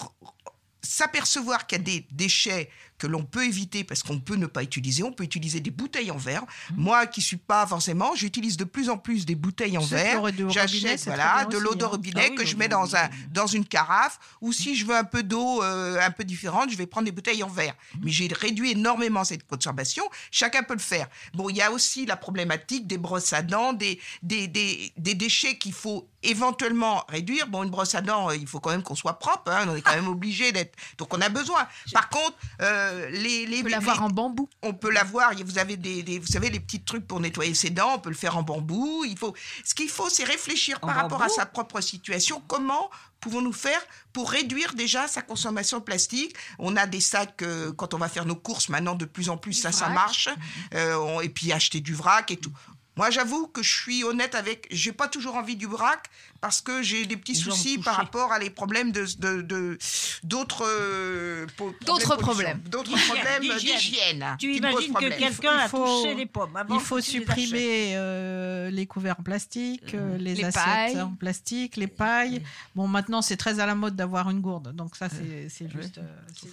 s'apercevoir 0.82 1.66
qu'il 1.66 1.78
y 1.78 1.80
a 1.80 1.84
des 1.84 2.06
déchets 2.10 2.70
que 2.98 3.06
l'on 3.06 3.24
peut 3.24 3.44
éviter 3.44 3.84
parce 3.84 4.02
qu'on 4.02 4.18
peut 4.18 4.36
ne 4.36 4.46
pas 4.46 4.62
utiliser. 4.62 5.02
On 5.02 5.12
peut 5.12 5.24
utiliser 5.24 5.60
des 5.60 5.70
bouteilles 5.70 6.10
en 6.10 6.16
verre. 6.16 6.42
Mmh. 6.42 6.74
Moi, 6.76 7.06
qui 7.06 7.22
suis 7.22 7.36
pas 7.36 7.66
forcément, 7.66 8.14
j'utilise 8.14 8.56
de 8.56 8.64
plus 8.64 8.90
en 8.90 8.98
plus 8.98 9.24
des 9.24 9.34
bouteilles 9.34 9.78
en 9.78 9.82
verre. 9.82 10.22
J'achète 10.48 11.04
voilà 11.04 11.44
de 11.46 11.56
l'eau 11.58 11.74
de 11.74 11.84
hein. 11.84 11.88
robinet 11.88 12.24
Ah 12.24 12.28
oui, 12.30 12.36
que 12.36 12.44
je 12.44 12.56
mets 12.56 12.68
dans 12.68 12.96
un 12.96 13.08
dans 13.32 13.46
une 13.46 13.64
carafe. 13.64 14.18
Ou 14.40 14.52
si 14.52 14.76
je 14.76 14.84
veux 14.84 14.96
un 14.96 15.04
peu 15.04 15.22
d'eau 15.22 15.62
euh, 15.62 16.00
un 16.00 16.10
peu 16.10 16.24
différente, 16.24 16.70
je 16.70 16.76
vais 16.76 16.86
prendre 16.86 17.06
des 17.06 17.12
bouteilles 17.12 17.42
en 17.42 17.48
verre. 17.48 17.74
Mmh. 17.94 17.98
Mais 18.02 18.10
j'ai 18.10 18.28
réduit 18.32 18.72
énormément 18.72 19.24
cette 19.24 19.46
consommation. 19.46 20.04
Chacun 20.30 20.62
peut 20.62 20.74
le 20.74 20.80
faire. 20.80 21.08
Bon, 21.34 21.48
il 21.48 21.56
y 21.56 21.62
a 21.62 21.70
aussi 21.70 22.06
la 22.06 22.16
problématique 22.16 22.86
des 22.86 22.98
brosses 22.98 23.32
à 23.32 23.42
dents, 23.42 23.72
des 23.72 24.00
des, 24.22 24.48
des, 24.48 24.92
des 24.96 25.14
déchets 25.14 25.56
qu'il 25.58 25.72
faut 25.72 26.08
éventuellement 26.22 27.04
réduire. 27.08 27.46
Bon, 27.46 27.62
une 27.62 27.70
brosse 27.70 27.94
à 27.94 28.00
dents, 28.00 28.30
euh, 28.30 28.36
il 28.36 28.46
faut 28.46 28.60
quand 28.60 28.70
même 28.70 28.82
qu'on 28.82 28.94
soit 28.96 29.18
propre. 29.18 29.50
hein. 29.52 29.66
On 29.68 29.76
est 29.76 29.82
quand 29.82 29.94
même 29.94 30.08
obligé 30.08 30.50
d'être. 30.52 30.74
Donc, 30.98 31.14
on 31.14 31.20
a 31.20 31.28
besoin. 31.28 31.66
Par 31.92 32.08
contre, 32.08 32.36
euh, 32.60 32.87
les, 33.10 33.46
les, 33.46 33.58
On 33.60 33.62
peut 33.62 33.68
l'avoir 33.70 34.02
en 34.02 34.08
bambou. 34.10 34.48
on 34.62 34.74
peut 34.74 34.90
l'avoir. 34.90 35.32
Vous 35.44 35.58
avez 35.58 35.76
des, 35.76 36.02
des- 36.02 36.18
vous 36.18 36.26
savez, 36.26 36.50
les 36.50 36.60
petits 36.60 36.82
trucs 36.82 37.06
pour 37.06 37.20
nettoyer 37.20 37.54
ses 37.54 37.70
dents. 37.70 37.94
On 37.94 37.98
peut 37.98 38.10
le 38.10 38.16
faire 38.16 38.36
en 38.36 38.42
bambou. 38.42 39.04
Il 39.06 39.16
faut. 39.18 39.34
Ce 39.64 39.74
qu'il 39.74 39.88
faut, 39.88 40.08
c'est 40.08 40.24
réfléchir 40.24 40.80
par 40.80 40.94
rapport 40.96 41.22
à 41.22 41.28
sa 41.28 41.46
propre 41.46 41.80
situation. 41.80 42.42
Comment 42.48 42.90
pouvons-nous 43.20 43.52
faire 43.52 43.80
pour 44.12 44.30
réduire 44.30 44.74
déjà 44.74 45.08
sa 45.08 45.22
consommation 45.22 45.78
de 45.78 45.84
plastique? 45.84 46.34
On 46.58 46.76
a 46.76 46.86
des 46.86 47.00
sacs 47.00 47.42
euh, 47.42 47.72
quand 47.72 47.94
on 47.94 47.98
va 47.98 48.08
faire 48.08 48.24
nos 48.26 48.36
courses 48.36 48.68
maintenant 48.68 48.94
de 48.94 49.04
plus 49.04 49.28
en 49.28 49.36
plus. 49.36 49.52
ça, 49.54 49.72
ça 49.72 49.86
vrac. 49.86 49.94
marche. 49.94 50.28
Euh, 50.74 50.96
on- 50.96 51.20
et 51.20 51.28
puis 51.28 51.52
acheter 51.52 51.80
du 51.80 51.94
vrac 51.94 52.30
et 52.30 52.36
tout. 52.36 52.52
Moi, 52.96 53.10
j'avoue 53.10 53.46
que 53.46 53.62
je 53.62 53.72
suis 53.82 54.02
honnête 54.02 54.34
avec. 54.34 54.66
J'ai 54.72 54.90
pas 54.90 55.06
toujours 55.06 55.36
envie 55.36 55.54
du 55.54 55.66
vrac 55.66 56.08
parce 56.40 56.60
que 56.60 56.82
j'ai 56.82 57.04
des 57.06 57.16
petits 57.16 57.34
soucis 57.36 57.74
touché. 57.76 57.84
par 57.84 57.96
rapport 57.96 58.32
à 58.32 58.38
les 58.38 58.50
problèmes 58.50 58.92
de 58.92 59.04
de- 59.18 59.42
de- 59.42 59.78
d'autres 60.22 60.64
euh, 60.66 61.46
D'autres 61.84 62.16
problèmes. 62.16 62.60
d'autres 62.66 62.90
D'hygiène, 62.94 63.06
problèmes 63.22 63.58
d'hygiène. 63.58 64.36
Tu 64.38 64.54
imagines 64.54 64.92
que 64.94 65.08
quelqu'un 65.18 65.54
Il 65.54 65.60
a 65.60 65.68
faut- 65.68 65.84
touché 66.02 66.14
les 66.14 66.26
pommes 66.26 66.54
avant 66.56 66.74
Il 66.74 66.80
faut 66.80 66.96
les 66.96 67.02
supprimer 67.02 67.94
euh, 67.96 68.70
les 68.70 68.86
couverts 68.86 69.16
en 69.18 69.22
plastique, 69.22 69.94
euh, 69.94 70.16
les, 70.18 70.34
Les 70.34 70.44
assiettes 70.44 70.64
pailles. 70.64 71.00
en 71.00 71.10
plastique, 71.10 71.76
les 71.76 71.86
pailles. 71.86 72.42
Bon, 72.74 72.86
maintenant, 72.86 73.22
c'est 73.22 73.36
très 73.36 73.60
à 73.60 73.66
la 73.66 73.74
mode 73.74 73.96
d'avoir 73.96 74.30
une 74.30 74.40
gourde. 74.40 74.72
Donc, 74.74 74.96
ça, 74.96 75.08
c'est 75.08 75.48
c'est 75.48 75.70
juste. 75.70 75.98
euh, 75.98 76.02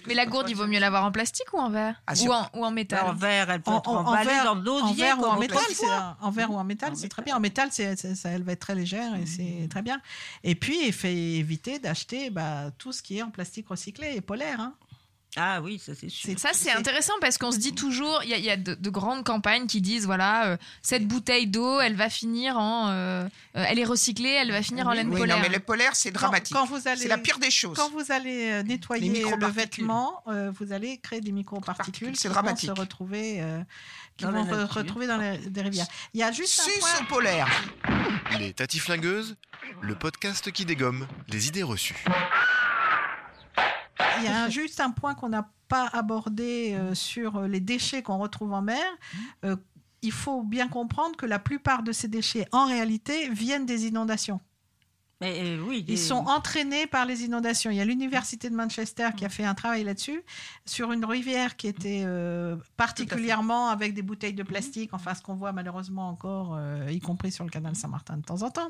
Mais 0.06 0.14
la 0.14 0.26
gourde, 0.26 0.48
il 0.50 0.56
vaut 0.56 0.66
mieux 0.66 0.80
l'avoir 0.80 1.04
en 1.04 1.12
plastique 1.12 1.52
ou 1.52 1.58
en 1.58 1.70
verre 1.70 2.00
Ah, 2.06 2.14
ou, 2.20 2.32
en, 2.32 2.48
ou 2.54 2.64
en 2.64 2.70
métal 2.70 3.04
En 3.06 3.14
verre, 3.14 3.50
elle 3.50 3.60
peut 3.62 3.70
En, 3.70 3.78
être 3.78 3.88
en- 3.88 3.96
en 4.00 4.06
emballée 4.08 4.26
verre, 4.30 4.44
dans 4.54 4.76
en 4.82 4.92
verre 4.92 5.18
ou 5.20 5.24
en 5.24 5.38
métal, 5.38 5.58
en 6.20 6.30
verre 6.30 6.50
ou 6.50 6.56
en 6.56 6.64
métal, 6.64 6.92
c'est 6.96 7.08
très 7.08 7.22
bien. 7.22 7.36
En 7.36 7.40
métal, 7.40 7.68
c'est 7.70 7.96
c'est- 7.96 8.14
ça, 8.14 8.30
elle 8.30 8.42
va 8.42 8.52
être 8.52 8.60
très 8.60 8.74
légère 8.74 9.14
et 9.16 9.26
c'est 9.26 9.68
très 9.76 9.82
bien. 9.82 10.00
Et 10.42 10.54
puis, 10.54 10.78
il 10.86 10.92
faut 10.92 11.06
éviter 11.06 11.78
d'acheter 11.78 12.30
bah, 12.30 12.70
tout 12.78 12.92
ce 12.92 13.02
qui 13.02 13.18
est 13.18 13.22
en 13.22 13.30
plastique 13.30 13.68
recyclé 13.68 14.14
et 14.16 14.20
polaire. 14.22 14.58
hein. 14.60 14.74
Ah 15.38 15.60
oui, 15.60 15.78
ça 15.78 15.92
c'est 15.94 16.08
sûr. 16.08 16.38
Ça, 16.38 16.48
c'est 16.54 16.72
intéressant 16.72 17.12
parce 17.20 17.36
qu'on 17.36 17.52
se 17.52 17.58
dit 17.58 17.74
toujours, 17.74 18.22
il 18.24 18.30
y 18.30 18.32
a, 18.32 18.38
il 18.38 18.44
y 18.44 18.48
a 18.48 18.56
de, 18.56 18.72
de 18.74 18.88
grandes 18.90 19.22
campagnes 19.22 19.66
qui 19.66 19.82
disent 19.82 20.06
voilà, 20.06 20.46
euh, 20.46 20.56
cette 20.80 21.06
bouteille 21.06 21.46
d'eau, 21.46 21.78
elle 21.78 21.94
va 21.94 22.08
finir 22.08 22.56
en. 22.56 22.88
euh, 22.88 23.24
euh, 23.54 23.64
elle 23.68 23.78
est 23.78 23.84
recyclée, 23.84 24.30
elle 24.30 24.50
va 24.50 24.62
finir 24.62 24.86
en 24.86 24.92
laine 24.94 25.10
Oui, 25.10 25.18
polaire. 25.20 25.36
non, 25.36 25.42
mais 25.42 25.50
le 25.50 25.60
polaire, 25.60 25.94
c'est 25.94 26.10
dramatique. 26.10 26.56
Quand, 26.56 26.64
vous 26.64 26.88
allez, 26.88 27.02
C'est 27.02 27.08
la 27.08 27.18
pire 27.18 27.38
des 27.38 27.50
choses. 27.50 27.76
Quand 27.76 27.90
vous 27.90 28.10
allez 28.12 28.62
Les 28.62 28.64
nettoyer 28.64 29.24
le 29.24 29.46
vêtement, 29.48 30.22
euh, 30.28 30.50
vous 30.58 30.72
allez 30.72 30.96
créer 30.96 31.20
des 31.20 31.32
microparticules 31.32 32.16
c'est 32.16 32.28
qui 32.28 32.32
dramatique. 32.32 32.70
vont 32.70 32.76
se 32.76 32.80
retrouver, 32.80 33.42
euh, 33.42 33.60
qui 34.16 34.24
Dans 34.24 34.30
la 34.30 34.38
vont 34.40 34.46
re- 34.46 34.56
nature. 34.60 34.74
retrouver 34.74 35.06
dans 35.06 35.18
les, 35.18 35.36
des 35.36 35.60
rivières. 35.60 35.86
Il 36.14 36.20
y 36.20 36.22
a 36.22 36.32
juste 36.32 36.60
un 36.60 36.62
Suce 36.62 36.78
point. 36.78 37.02
au 37.02 37.04
polaire. 37.12 37.48
Les 38.38 38.54
Tatiflingueuses, 38.54 39.36
le 39.80 39.94
podcast 39.94 40.50
qui 40.52 40.64
dégomme 40.64 41.06
les 41.28 41.48
idées 41.48 41.62
reçues. 41.62 42.04
Il 44.18 44.24
y 44.24 44.28
a 44.28 44.48
juste 44.48 44.80
un 44.80 44.90
point 44.90 45.14
qu'on 45.14 45.28
n'a 45.28 45.50
pas 45.68 45.88
abordé 45.92 46.74
euh, 46.74 46.94
sur 46.94 47.36
euh, 47.36 47.48
les 47.48 47.60
déchets 47.60 48.02
qu'on 48.02 48.18
retrouve 48.18 48.52
en 48.52 48.62
mer. 48.62 48.84
Euh, 49.44 49.56
il 50.02 50.12
faut 50.12 50.42
bien 50.42 50.68
comprendre 50.68 51.16
que 51.16 51.26
la 51.26 51.38
plupart 51.38 51.82
de 51.82 51.92
ces 51.92 52.08
déchets, 52.08 52.46
en 52.52 52.66
réalité, 52.66 53.28
viennent 53.30 53.66
des 53.66 53.86
inondations. 53.86 54.40
Mais 55.22 55.40
euh, 55.40 55.62
oui, 55.66 55.78
Ils 55.78 55.84
des- 55.84 55.96
sont 55.96 56.26
entraînés 56.26 56.86
par 56.86 57.06
les 57.06 57.22
inondations. 57.22 57.70
Il 57.70 57.76
y 57.78 57.80
a 57.80 57.86
l'université 57.86 58.50
de 58.50 58.54
Manchester 58.54 59.08
qui 59.16 59.24
a 59.24 59.30
fait 59.30 59.44
un 59.44 59.54
travail 59.54 59.82
là-dessus, 59.82 60.22
sur 60.66 60.92
une 60.92 61.06
rivière 61.06 61.56
qui 61.56 61.68
était 61.68 62.02
euh, 62.04 62.54
particulièrement 62.76 63.70
avec 63.70 63.94
des 63.94 64.02
bouteilles 64.02 64.34
de 64.34 64.42
plastique, 64.42 64.90
enfin 64.92 65.14
ce 65.14 65.22
qu'on 65.22 65.34
voit 65.34 65.52
malheureusement 65.52 66.10
encore, 66.10 66.54
euh, 66.58 66.90
y 66.90 67.00
compris 67.00 67.32
sur 67.32 67.44
le 67.44 67.50
canal 67.50 67.74
Saint-Martin 67.74 68.18
de 68.18 68.22
temps 68.26 68.42
en 68.42 68.50
temps. 68.50 68.68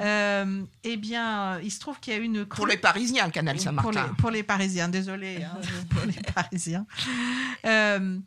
Euh, 0.00 0.62
eh 0.84 0.96
bien, 0.96 1.60
il 1.60 1.70
se 1.70 1.80
trouve 1.80 2.00
qu'il 2.00 2.14
y 2.14 2.16
a 2.16 2.18
une 2.18 2.44
crue- 2.44 2.56
Pour 2.56 2.66
les 2.66 2.78
Parisiens, 2.78 3.26
le 3.26 3.32
canal 3.32 3.56
pour 3.56 3.64
Saint-Martin. 3.64 4.06
les, 4.08 4.14
pour 4.16 4.30
les 4.30 4.42
Parisiens, 4.42 4.88
désolé 4.88 5.42
hein, 5.44 5.58
pour 5.90 6.06
les 6.06 6.32
Parisiens. 6.34 6.86
Euh, 7.66 8.18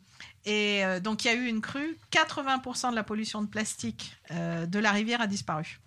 et 0.44 0.82
donc, 1.02 1.24
il 1.24 1.28
y 1.28 1.30
a 1.30 1.34
eu 1.34 1.46
une 1.46 1.60
crue. 1.60 1.96
80% 2.12 2.90
de 2.90 2.94
la 2.94 3.02
pollution 3.02 3.42
de 3.42 3.48
plastique 3.48 4.16
euh, 4.30 4.64
de 4.66 4.78
la 4.78 4.92
rivière 4.92 5.20
a 5.20 5.26
disparu. 5.26 5.80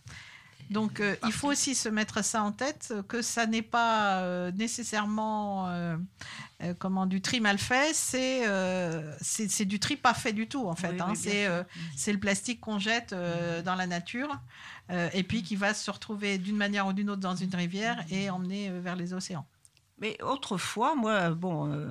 Donc, 0.71 1.01
euh, 1.01 1.17
il 1.25 1.33
faut 1.33 1.49
aussi 1.49 1.75
se 1.75 1.89
mettre 1.89 2.23
ça 2.23 2.43
en 2.43 2.53
tête, 2.53 2.89
euh, 2.91 3.03
que 3.03 3.21
ça 3.21 3.45
n'est 3.45 3.61
pas 3.61 4.19
euh, 4.19 4.51
nécessairement 4.53 5.67
euh, 5.67 5.97
comment, 6.79 7.05
du 7.05 7.21
tri 7.21 7.41
mal 7.41 7.57
fait, 7.57 7.93
c'est 7.93 9.65
du 9.65 9.79
tri 9.79 9.97
pas 9.97 10.13
fait 10.13 10.31
du 10.31 10.47
tout, 10.47 10.65
en 10.67 10.75
fait. 10.75 10.91
Oui, 10.91 11.01
hein. 11.01 11.13
oui, 11.13 11.21
bien 11.21 11.65
c'est 11.97 12.13
le 12.13 12.19
plastique 12.19 12.61
qu'on 12.61 12.79
jette 12.79 13.11
euh, 13.11 13.61
dans 13.61 13.75
la 13.75 13.85
nature 13.85 14.39
et 15.13 15.23
puis 15.23 15.41
qui 15.41 15.55
va 15.55 15.73
se 15.73 15.89
retrouver 15.89 16.37
d'une 16.37 16.57
manière 16.57 16.85
ou 16.87 16.93
d'une 16.93 17.09
autre 17.09 17.21
dans 17.21 17.35
une 17.35 17.53
rivière 17.55 18.03
et 18.09 18.29
emmener 18.29 18.69
vers 18.69 18.97
les 18.97 19.13
océans. 19.13 19.45
Mais 19.99 20.21
autrefois, 20.21 20.95
moi, 20.95 21.29
bon, 21.29 21.89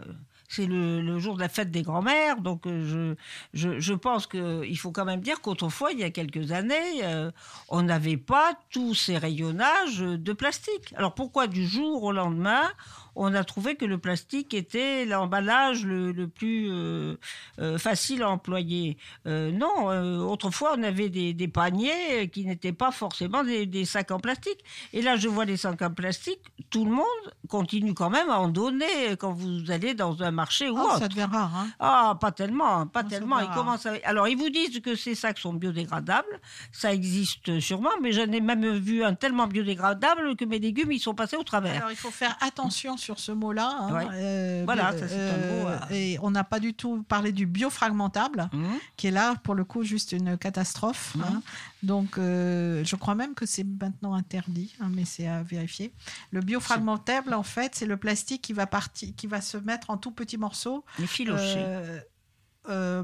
c'est 0.51 0.67
le, 0.67 1.19
jour 1.21 1.37
de 1.37 1.41
la 1.41 1.49
fête 1.49 1.71
des 1.71 1.83
grands-mères, 1.83 2.41
donc 2.41 2.67
euh, 2.67 3.15
je, 3.55 3.69
je, 3.71 3.79
je 3.79 3.95
pense 3.95 4.27
qu'il 4.27 4.79
faut 4.79 4.91
quand 4.91 5.05
même 5.05 5.21
dire 5.21 5.41
qu'autrefois, 5.41 5.93
il 5.93 6.01
y 6.01 6.03
a 6.03 6.11
quelques 6.11 6.51
années, 6.51 7.05
euh, 7.05 7.31
on 7.69 7.83
n'avait 7.83 8.17
pas 8.17 8.55
tous 8.71 8.95
ces 8.95 9.17
rayonnages 9.17 10.01
de 10.01 10.33
plastique. 10.33 10.93
Alors 10.97 11.15
pourquoi 11.15 11.47
du 11.47 11.65
jour 11.65 12.03
au 12.03 12.11
lendemain, 12.11 12.65
on 13.16 13.35
a 13.35 13.44
trouvé 13.44 13.75
que 13.77 13.85
le 13.85 13.99
plastique 13.99 14.55
était 14.55 15.05
l'emballage 15.07 15.85
le, 15.85 16.12
le 16.12 16.29
plus 16.29 16.68
euh, 16.70 17.16
euh, 17.59 17.79
facile 17.79 18.23
à 18.23 18.31
employer 18.31 18.96
Euh, 19.27 19.51
Non, 19.53 20.29
autrefois, 20.31 20.75
on 20.79 20.83
avait 20.83 21.09
des, 21.09 21.33
des 21.35 21.49
paniers 21.49 22.29
qui 22.33 22.44
n'étaient 22.44 22.73
pas 22.73 22.90
forcément 22.90 23.44
des, 23.44 23.66
des 23.66 23.85
sacs 23.85 24.11
en 24.11 24.18
plastique. 24.20 24.59
Et 24.92 25.03
là, 25.03 25.16
je 25.16 25.29
vois 25.29 25.44
les 25.44 25.57
sacs 25.57 25.83
en 25.83 25.90
plastique, 25.92 26.40
tout 26.70 26.85
le 26.85 26.90
monde 26.92 27.05
continue 27.49 27.94
quand 27.94 28.11
même 28.11 28.31
à 28.31 28.38
en 28.38 28.49
donner 28.49 29.16
quand 29.18 29.33
vous 29.33 29.70
allez 29.70 29.94
dans 29.94 30.23
un 30.23 30.31
marché 30.31 30.68
ou 30.70 30.77
Oh, 30.79 30.83
autre. 30.85 30.99
ça 30.99 31.09
devient 31.09 31.29
rare. 31.31 31.53
Hein. 31.57 31.68
Ah, 31.79 32.16
pas 32.20 32.33
tellement, 32.33 32.87
pas 32.87 33.03
ça 33.03 33.09
tellement. 33.09 33.40
Ils 33.40 33.51
commencent 33.51 33.87
à- 33.87 33.94
Alors, 34.05 34.29
ils 34.29 34.37
vous 34.37 34.51
disent 34.51 34.81
que 34.81 34.94
ces 34.94 35.14
sacs 35.14 35.38
sont 35.38 35.53
biodégradables. 35.53 36.40
Ça 36.73 36.92
existe 36.94 37.59
sûrement, 37.61 37.90
mais 38.01 38.12
j'en 38.12 38.31
ai 38.31 38.40
même 38.40 38.66
vu 38.77 39.03
un 39.05 39.14
tellement 39.14 39.46
biodégradable 39.46 40.37
que 40.37 40.44
mes 40.44 40.59
légumes, 40.59 40.92
ils 40.92 41.01
sont 41.01 41.14
passés 41.14 41.37
au 41.37 41.42
travers. 41.42 41.77
Alors, 41.77 41.90
il 41.90 41.96
faut 41.96 42.11
faire 42.11 42.37
attention 42.40 42.96
sur 43.01 43.19
ce 43.19 43.33
mot-là. 43.33 43.69
hein. 43.81 43.93
Ouais. 43.93 44.07
Euh, 44.13 44.63
Voilà, 44.65 44.93
ça, 44.99 45.09
c'est 45.09 45.15
un 45.31 45.37
mot, 45.37 45.69
euh. 45.69 45.79
Et 45.91 46.19
on 46.23 46.31
n'a 46.31 46.45
pas 46.45 46.61
du 46.61 46.75
tout 46.75 47.03
parlé 47.03 47.33
du 47.33 47.47
biofragmentable, 47.47 48.49
Mhm. 48.53 48.79
qui 48.97 49.07
est 49.09 49.11
là, 49.11 49.35
pour 49.43 49.55
le 49.55 49.65
coup, 49.65 49.83
juste 49.83 50.13
une 50.13 50.37
catastrophe. 50.39 51.15
Mhm. 51.17 51.23
hein. 51.25 51.43
Donc, 51.83 52.19
euh, 52.19 52.85
je 52.85 52.95
crois 52.97 53.15
même 53.15 53.35
que 53.35 53.47
c'est 53.47 53.65
maintenant 53.65 54.15
interdit, 54.15 54.75
hein, 54.81 54.89
mais 54.91 55.05
c'est 55.05 55.27
à 55.27 55.43
vérifier. 55.43 55.93
Le 56.31 56.41
biofragmentable, 56.43 57.33
en 57.35 57.43
fait, 57.43 57.75
c'est 57.75 57.87
le 57.87 57.97
plastique 57.97 58.43
qui 58.43 58.53
va, 58.53 58.67
partir, 58.67 59.09
qui 59.17 59.27
va 59.27 59.41
se 59.41 59.57
mettre 59.57 59.91
en 59.91 59.97
tout 59.97 60.11
petits 60.11 60.37
morceaux. 60.39 60.85
Les 60.99 61.07
filochés. 61.07 61.65
Euh, 62.68 63.03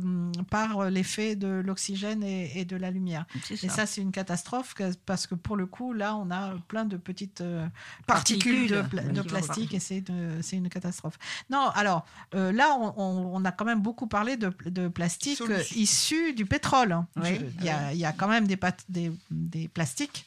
par 0.50 0.90
l'effet 0.90 1.34
de 1.36 1.48
l'oxygène 1.64 2.22
et, 2.22 2.60
et 2.60 2.64
de 2.64 2.76
la 2.76 2.90
lumière. 2.90 3.24
Et 3.50 3.56
ça. 3.56 3.68
ça, 3.68 3.86
c'est 3.86 4.00
une 4.00 4.12
catastrophe 4.12 4.74
parce 5.06 5.26
que 5.26 5.34
pour 5.34 5.56
le 5.56 5.66
coup, 5.66 5.92
là, 5.92 6.14
on 6.16 6.30
a 6.30 6.52
plein 6.68 6.84
de 6.84 6.96
petites 6.96 7.40
euh, 7.40 7.66
Particules, 8.06 8.68
de, 8.68 8.82
pla- 8.82 9.02
plastique 9.24 9.74
et 9.74 9.80
c'est 9.80 10.04
une 10.52 10.68
catastrophe. 10.68 11.18
Non, 11.50 11.68
alors 11.74 12.04
euh, 12.34 12.52
là, 12.52 12.76
on, 12.78 12.94
on- 12.96 13.36
on 13.36 13.44
a 13.44 13.52
quand 13.52 13.64
même 13.64 13.80
beaucoup 13.80 14.06
parlé 14.06 14.36
de, 14.36 14.52
de 14.66 14.88
plastique 14.88 15.42
issu 15.74 16.32
du 16.34 16.46
pétrole. 16.46 16.98
Oui. 17.16 17.36
Je- 17.40 17.44
Il 17.60 17.64
y, 17.64 17.68
a, 17.70 17.92
il 17.92 17.98
y 17.98 18.04
a 18.04 18.12
quand 18.12 18.28
même 18.28 18.46
des, 18.46 18.56
pat- 18.56 18.84
des, 18.88 19.10
des 19.30 19.68
plastiques 19.68 20.26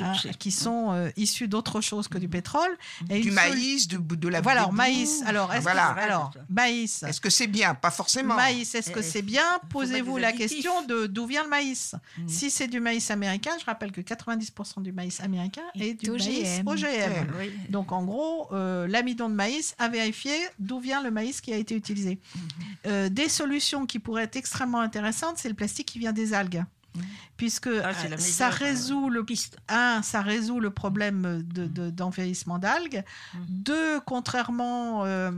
hein, 0.00 0.12
qui 0.38 0.50
sont 0.50 1.10
issus 1.16 1.48
d'autre 1.48 1.80
chose 1.80 2.08
que 2.08 2.18
du 2.18 2.28
pétrole. 2.28 2.70
Et 3.10 3.20
Du 3.20 3.30
maïs, 3.30 3.88
de, 3.88 3.98
de 3.98 4.28
la 4.28 4.40
Voilà, 4.40 4.60
alors, 4.62 4.72
maïs. 4.72 5.22
Alors, 5.26 5.52
est-ce 5.52 5.62
Voilà. 5.62 5.94
que, 5.96 6.00
alors, 6.00 6.32
maïs. 6.48 7.02
Est-ce 7.02 7.20
que 7.20 7.30
c'est 7.30 7.46
bien? 7.46 7.74
Pas 7.74 7.90
forcément. 7.90 8.36
Maïs, 8.36 8.67
est-ce 8.74 8.90
que 8.90 9.00
Eh, 9.00 9.02
c'est 9.02 9.22
bien 9.22 9.44
Posez-vous 9.70 10.16
la 10.18 10.32
question 10.32 10.82
de 10.86 11.06
d'où 11.06 11.26
vient 11.26 11.42
le 11.44 11.48
maïs. 11.48 11.94
Mhm. 12.18 12.28
Si 12.28 12.50
c'est 12.50 12.68
du 12.68 12.80
maïs 12.80 13.10
américain, 13.10 13.52
je 13.60 13.64
rappelle 13.64 13.92
que 13.92 14.00
90% 14.00 14.80
du 14.82 14.92
maïs 14.92 15.20
américain 15.20 15.62
est, 15.74 15.88
Est 15.88 15.94
du 15.94 16.10
maïs 16.10 16.60
OGM. 16.64 16.68
OGM. 16.68 17.26
Oui. 17.38 17.52
Donc 17.70 17.92
en 17.92 18.04
gros, 18.04 18.48
euh, 18.52 18.86
l'amidon 18.88 19.28
de 19.28 19.34
maïs 19.34 19.74
a 19.78 19.88
vérifié 19.88 20.34
d'où 20.58 20.80
vient 20.80 21.02
le 21.02 21.10
maïs 21.10 21.40
qui 21.40 21.52
a 21.52 21.56
été 21.56 21.74
utilisé. 21.74 22.18
Mhm. 22.34 22.40
Euh, 22.86 23.08
des 23.08 23.28
solutions 23.28 23.86
qui 23.86 23.98
pourraient 23.98 24.24
être 24.24 24.36
extrêmement 24.36 24.80
intéressantes, 24.80 25.38
c'est 25.38 25.48
le 25.48 25.54
plastique 25.54 25.86
qui 25.88 25.98
vient 25.98 26.12
des 26.12 26.34
algues. 26.34 26.64
Puisque 27.36 27.68
Ah, 27.68 27.90
euh, 27.90 28.16
ça 28.16 28.48
résout 28.48 29.08
le 29.08 29.24
piste. 29.24 29.58
un, 29.68 30.02
ça 30.02 30.20
résout 30.20 30.58
le 30.58 30.70
problème 30.70 31.42
de- 31.44 31.66
de- 31.66 31.90
d'envahissement 31.90 32.58
d'algues. 32.58 33.04
Deux, 33.48 34.00
contrairement 34.00 35.04
euh, 35.04 35.30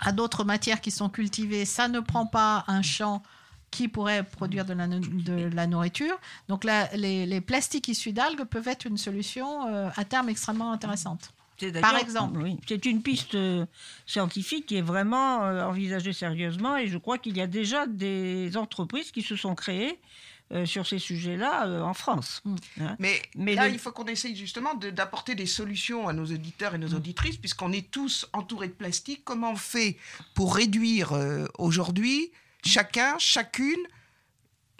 à 0.00 0.12
d'autres 0.12 0.44
matières 0.44 0.80
qui 0.80 0.90
sont 0.90 1.08
cultivées, 1.08 1.64
ça 1.64 1.88
ne 1.88 2.00
prend 2.00 2.26
pas 2.26 2.64
un 2.68 2.82
champ 2.82 3.22
qui 3.70 3.86
pourrait 3.88 4.24
produire 4.24 4.64
de 4.64 4.72
la, 4.72 4.86
no- 4.86 4.98
de 5.00 5.50
la 5.54 5.66
nourriture. 5.66 6.18
Donc 6.48 6.64
les, 6.64 7.26
les 7.26 7.40
plastiques 7.40 7.88
issus 7.88 8.12
d'algues 8.12 8.44
peuvent 8.44 8.68
être 8.68 8.86
une 8.86 8.96
solution 8.96 9.68
euh, 9.68 9.90
à 9.94 10.04
terme 10.04 10.28
extrêmement 10.30 10.72
intéressante. 10.72 11.32
Par 11.80 11.96
exemple. 11.96 12.38
oui, 12.40 12.56
c'est 12.68 12.86
une 12.86 13.02
piste 13.02 13.34
euh, 13.34 13.66
scientifique 14.06 14.66
qui 14.66 14.76
est 14.76 14.82
vraiment 14.82 15.42
euh, 15.44 15.64
envisagée 15.64 16.12
sérieusement 16.12 16.76
et 16.76 16.86
je 16.86 16.96
crois 16.98 17.18
qu'il 17.18 17.36
y 17.36 17.40
a 17.40 17.48
déjà 17.48 17.86
des 17.86 18.56
entreprises 18.56 19.10
qui 19.10 19.22
se 19.22 19.34
sont 19.34 19.56
créées 19.56 19.98
euh, 20.52 20.64
sur 20.66 20.86
ces 20.86 20.98
sujets-là 20.98 21.66
euh, 21.66 21.82
en 21.82 21.92
France. 21.94 22.42
Hein. 22.80 22.96
Mais, 22.98 23.20
Mais 23.34 23.54
là, 23.54 23.68
il 23.68 23.78
faut 23.78 23.92
qu'on 23.92 24.06
essaye 24.06 24.34
justement 24.34 24.74
de- 24.74 24.90
d'apporter 24.90 25.34
des 25.34 25.46
solutions 25.46 26.08
à 26.08 26.12
nos 26.12 26.24
auditeurs 26.24 26.74
et 26.74 26.78
nos 26.78 26.88
Mm. 26.90 26.94
auditrices, 26.96 27.36
puisqu'on 27.36 27.72
est 27.72 27.90
tous 27.90 28.26
entourés 28.32 28.68
de 28.68 28.72
plastique. 28.72 29.22
Comment 29.24 29.52
on 29.52 29.56
fait 29.56 29.98
pour 30.34 30.54
réduire 30.56 31.12
euh, 31.12 31.46
aujourd'hui, 31.58 32.30
chacun, 32.64 33.16
chacune, 33.18 33.76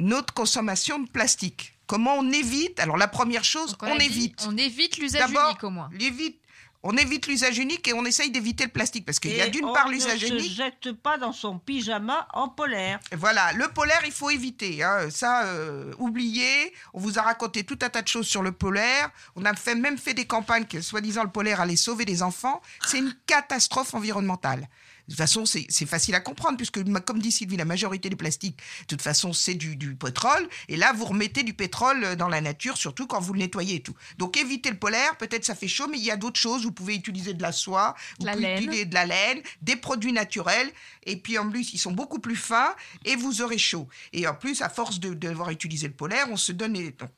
notre 0.01 0.33
consommation 0.35 0.99
de 1.01 1.09
plastique? 1.09 1.75
Comment 1.87 2.15
on 2.17 2.31
évite? 2.33 2.79
Alors, 2.81 2.97
la 2.99 3.09
première 3.09 3.45
chose, 3.45 3.77
on, 3.81 3.99
évite. 3.99 4.45
On 4.47 4.57
évite 4.57 4.99
l'usage 4.99 5.21
D'abord, 5.33 5.51
unique 5.51 5.65
au 5.65 5.71
moins. 5.71 5.89
l'évite- 5.93 6.41
on 6.83 6.97
évite 6.97 7.27
l'usage 7.27 7.59
unique 7.59 7.87
et 7.89 7.93
on 7.93 8.05
essaye 8.05 8.31
d'éviter 8.31 8.65
le 8.65 8.71
plastique, 8.71 9.05
parce 9.05 9.19
qu'il 9.19 9.37
y 9.37 9.41
a 9.41 9.47
Et 9.47 9.51
d'une 9.51 9.65
on 9.65 9.73
part 9.73 9.89
ne 9.89 9.93
l'usage 9.93 10.21
se 10.21 10.27
unique. 10.33 10.53
jette 10.53 10.93
pas 10.93 11.19
dans 11.19 11.33
son 11.33 11.59
pyjama 11.59 12.29
en 12.33 12.49
polaire. 12.49 13.01
Voilà, 13.17 13.53
le 13.55 13.69
polaire, 13.69 14.01
il 14.07 14.13
faut 14.13 14.31
éviter. 14.31 14.83
hein. 14.83 15.11
Ça, 15.11 15.45
euh, 15.47 15.93
oubliez. 15.99 16.73
On 16.95 17.01
vous 17.01 17.19
a 17.19 17.23
raconté 17.23 17.65
tout 17.65 17.79
un 17.83 17.89
tas 17.89 18.03
de 18.03 18.09
choses 18.09 18.29
sur 18.29 18.43
le 18.43 18.53
polaire. 18.53 19.11
On 19.35 19.45
a 19.45 19.55
fait, 19.55 19.75
même 19.75 19.99
fait 19.99 20.15
des 20.15 20.27
campagnes 20.27 20.67
que, 20.67 20.81
soi-disant, 20.81 21.25
le 21.25 21.31
polaire 21.31 21.61
allait 21.61 21.77
sauver 21.77 22.05
des 22.05 22.23
enfants. 22.23 22.61
C'est 22.87 22.99
une 22.99 23.15
catastrophe 23.27 23.95
environnementale. 23.95 24.69
De 25.09 25.13
toute 25.15 25.17
façon, 25.19 25.47
c'est 25.47 25.87
facile 25.87 26.15
à 26.15 26.21
comprendre, 26.21 26.59
puisque, 26.59 26.85
comme 27.05 27.19
dit 27.19 27.33
Sylvie, 27.33 27.57
la 27.57 27.65
majorité 27.65 28.11
des 28.11 28.17
plastiques, 28.17 28.59
de 28.83 28.87
toute 28.87 29.01
façon, 29.01 29.33
c'est 29.33 29.55
du, 29.55 29.75
du 29.75 29.95
pétrole. 29.97 30.47
Et 30.69 30.77
là, 30.77 30.93
vous 30.93 31.07
remettez 31.07 31.43
du 31.45 31.55
pétrole 31.55 32.05
euh, 32.05 32.15
dans 32.15 32.29
la 32.29 32.43
nature, 32.43 32.77
surtout 32.77 33.07
quand 33.07 33.19
vous 33.19 33.33
le 33.33 33.39
nettoyez 33.39 33.77
et 33.77 33.81
tout. 33.81 33.95
Donc, 34.19 34.37
évitez 34.37 34.71
le 34.71 34.79
polaire. 34.79 35.17
Peut-être 35.17 35.47
ça 35.47 35.55
fait 35.55 35.67
chaud, 35.67 35.89
mais 35.91 35.97
il 35.99 36.05
y 36.05 36.11
a 36.11 36.17
d'autres 36.19 36.39
choses. 36.39 36.63
Vous 36.65 36.73
pouvez 36.73 36.95
utiliser 36.95 37.33
de 37.33 37.41
la 37.43 37.53
soie, 37.53 37.95
vous 38.21 38.27
La 38.27 38.33
pouvez 38.33 38.45
laine. 38.45 38.63
utiliser 38.65 38.85
de 38.85 38.95
la 38.95 39.07
laine, 39.07 39.41
des 39.63 39.77
produits 39.77 40.13
naturels. 40.13 40.71
Et 41.05 41.17
puis, 41.17 41.39
en 41.39 41.49
plus, 41.49 41.73
ils 41.73 41.79
sont 41.79 41.93
beaucoup 41.93 42.19
plus 42.19 42.37
fins 42.37 42.75
et 43.07 43.17
vous 43.17 43.41
aurez 43.41 43.57
chaud. 43.59 43.89
Et 44.13 44.27
en 44.29 44.35
plus, 44.35 44.61
à 44.63 44.69
force 44.69 45.01
de 45.01 45.09
de 45.15 45.29
devoir 45.31 45.49
utiliser 45.49 45.87
le 45.89 45.95
polaire, 45.95 46.27
on 46.31 46.37
se 46.37 46.53
donne... 46.53 46.75
les- 46.75 46.91
donc, 46.91 47.09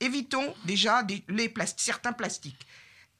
évitons 0.00 0.54
déjà 0.64 1.02
des- 1.02 1.22
les 1.28 1.52
certains 1.76 2.12
plastiques. 2.12 2.66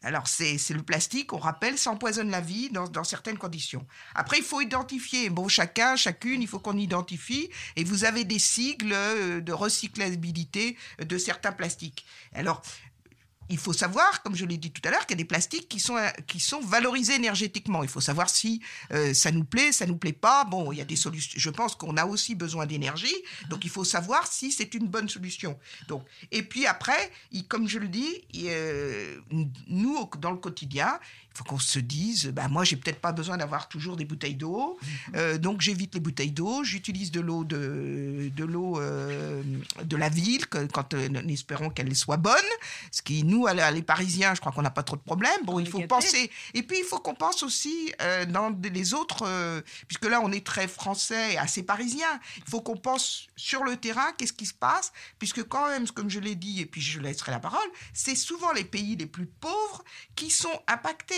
Alors, 0.05 0.29
c'est 0.29 0.57
le 0.71 0.83
plastique, 0.83 1.33
on 1.33 1.39
rappelle, 1.39 1.77
ça 1.77 1.91
empoisonne 1.91 2.31
la 2.31 2.41
vie 2.41 2.71
dans, 2.71 2.87
dans 2.87 3.03
certaines 3.03 3.37
conditions. 3.37 3.85
Après, 4.15 4.39
il 4.39 4.45
faut 4.45 4.61
identifier. 4.61 5.29
Bon, 5.29 5.49
chacun, 5.49 5.97
chacune, 5.97 6.41
il 6.41 6.47
faut 6.47 6.61
qu'on 6.61 6.77
identifie. 6.77 7.51
Et 7.75 7.83
vous 7.83 8.05
avez 8.05 8.23
des 8.23 8.39
sigles 8.39 8.93
euh, 8.93 9.41
de 9.41 9.53
recyclabilité 9.53 10.77
de 11.01 11.19
certains 11.19 11.51
plastiques. 11.51 12.07
Alors, 12.33 12.63
il 13.51 13.59
faut 13.59 13.73
savoir, 13.73 14.23
comme 14.23 14.35
je 14.37 14.45
l'ai 14.45 14.57
dit 14.59 14.71
tout 14.71 14.83
à 14.87 14.91
l'heure, 14.91 15.07
qu'il 15.07 15.17
y 15.17 15.19
a 15.21 15.23
des 15.23 15.25
plastiques 15.25 15.69
qui 15.69 15.81
sont, 15.81 15.97
qui 16.27 16.41
sont 16.41 16.61
valorisés 16.61 17.15
énergétiquement. 17.15 17.83
Il 17.83 17.89
faut 17.89 18.01
savoir 18.01 18.29
si 18.29 18.61
euh, 18.93 19.15
ça 19.15 19.31
nous 19.31 19.45
plaît, 19.45 19.73
ça 19.73 19.87
nous 19.87 19.97
plaît 19.97 20.13
pas. 20.13 20.45
Bon, 20.45 20.71
il 20.73 20.79
y 20.79 20.81
a 20.81 20.85
des 20.85 20.97
solutions. 20.97 21.35
Je 21.37 21.51
pense 21.51 21.75
qu'on 21.75 21.97
a 21.97 22.05
aussi 22.07 22.35
besoin 22.35 22.67
d'énergie, 22.67 23.15
donc 23.49 23.65
il 23.65 23.71
faut 23.71 23.85
savoir 23.85 24.27
si 24.27 24.53
c'est 24.53 24.75
une 24.75 24.87
bonne 24.87 25.09
solution. 25.09 25.59
Donc, 25.89 26.05
et 26.31 26.43
puis 26.43 26.67
après, 26.67 27.11
il- 27.33 27.47
comme 27.47 27.69
je 27.69 27.79
le 27.79 27.89
dis, 27.89 28.25
il, 28.33 28.47
euh, 28.49 29.17
nous 29.69 30.09
dans 30.21 30.31
le 30.31 30.37
quotidien, 30.39 30.99
il 31.33 31.39
faut 31.39 31.45
qu'on 31.45 31.59
se 31.59 31.79
dise, 31.79 32.27
bah 32.29 32.49
moi 32.49 32.65
j'ai 32.65 32.77
peut-être 32.77 33.01
pas 33.01 33.13
besoin 33.13 33.37
d'avoir 33.37 33.69
toujours 33.69 33.97
des 33.97 34.05
bouteilles 34.05 34.35
d'eau, 34.35 34.79
euh, 35.15 35.39
donc 35.39 35.61
j'évite 35.61 35.95
les 35.95 36.01
bouteilles 36.01 36.33
d'eau, 36.33 36.65
j'utilise 36.65 37.13
de 37.13 37.21
l'eau 37.21 37.45
de, 37.45 38.31
de 38.35 38.45
l'eau 38.45 38.81
euh, 38.81 39.43
de 39.85 39.97
la 39.97 40.09
ville, 40.09 40.47
que- 40.49 40.67
quand 40.67 40.95
euh, 40.95 41.09
espérons 41.29 41.71
qu'elle 41.71 41.95
soit 41.95 42.17
bonne, 42.17 42.35
ce 42.91 43.03
qui 43.03 43.23
nous 43.23 43.47
les 43.73 43.83
Parisiens, 43.83 44.35
je 44.35 44.41
crois 44.41 44.51
qu'on 44.53 44.63
n'a 44.63 44.71
pas 44.71 44.83
trop 44.83 44.97
de 44.97 45.03
problèmes. 45.03 45.45
Bon, 45.45 45.61
il 45.61 45.67
faut 45.69 45.79
penser, 45.87 46.31
et 46.55 46.63
puis 46.65 46.79
il 46.81 46.85
faut 46.85 46.99
qu'on 46.99 47.15
pense 47.15 47.43
aussi 47.45 47.93
euh, 48.03 48.25
dans 48.27 48.51
les 48.73 48.95
autres, 48.95 49.25
puisque 49.87 50.07
là 50.07 50.21
on 50.23 50.33
est 50.33 50.45
très 50.45 50.67
français 50.67 51.35
et 51.35 51.39
assez 51.39 51.63
parisien, 51.63 52.09
il 52.39 52.51
faut 52.51 52.61
qu'on 52.61 52.77
pense 52.77 53.29
sur 53.37 53.63
le 53.63 53.77
terrain, 53.77 54.13
qu'est-ce 54.17 54.33
qui 54.33 54.47
se 54.47 54.55
passe, 54.55 54.93
puisque 55.21 55.45
quand 55.45 55.69
même, 55.69 55.87
comme 55.91 56.11
je 56.11 56.19
l'ai 56.19 56.35
dit, 56.35 56.61
et 56.63 56.67
puis 56.67 56.81
je 56.81 56.99
laisserai 57.01 57.31
la 57.33 57.39
parole, 57.41 57.69
c'est 57.95 58.17
souvent 58.17 58.53
les 58.53 58.65
pays 58.65 58.97
les 58.97 59.07
plus 59.07 59.27
pauvres 59.27 59.85
qui 60.17 60.31
sont 60.31 60.61
impactés, 60.67 61.15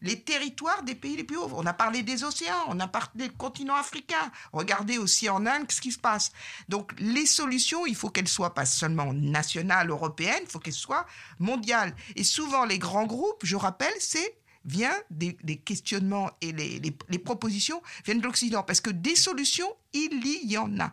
les 0.00 0.20
territoires 0.20 0.82
des 0.82 0.94
pays 0.94 1.16
les 1.16 1.24
plus 1.24 1.36
pauvres. 1.36 1.58
On 1.58 1.66
a 1.66 1.72
parlé 1.72 2.02
des 2.02 2.24
océans, 2.24 2.64
on 2.68 2.80
a 2.80 2.88
parlé 2.88 3.28
du 3.28 3.32
continent 3.32 3.76
africain, 3.76 4.30
regardez 4.52 4.98
aussi 4.98 5.28
en 5.28 5.46
Inde 5.46 5.70
ce 5.70 5.80
qui 5.80 5.92
se 5.92 5.98
passe. 5.98 6.32
Donc 6.68 6.92
les 6.98 7.26
solutions, 7.26 7.86
il 7.86 7.94
faut 7.94 8.10
qu'elles 8.10 8.28
soient 8.28 8.54
pas 8.54 8.66
seulement 8.66 9.12
nationales, 9.12 9.90
européennes, 9.90 10.42
il 10.42 10.48
faut 10.48 10.58
qu'elles 10.58 10.72
soient 10.72 11.06
mondiales. 11.38 11.94
Et 12.16 12.24
souvent 12.24 12.64
les 12.64 12.78
grands 12.78 13.06
groupes, 13.06 13.44
je 13.44 13.56
rappelle, 13.56 13.94
c'est 13.98 14.36
vient 14.64 14.94
des, 15.10 15.34
questionnements 15.56 16.30
et 16.40 16.52
les, 16.52 17.18
propositions 17.18 17.82
viennent 18.04 18.20
de 18.20 18.24
l'Occident, 18.24 18.62
parce 18.62 18.80
que 18.80 18.90
des 18.90 19.16
solutions, 19.16 19.68
il 19.92 20.24
y 20.24 20.56
en 20.56 20.78
a. 20.78 20.92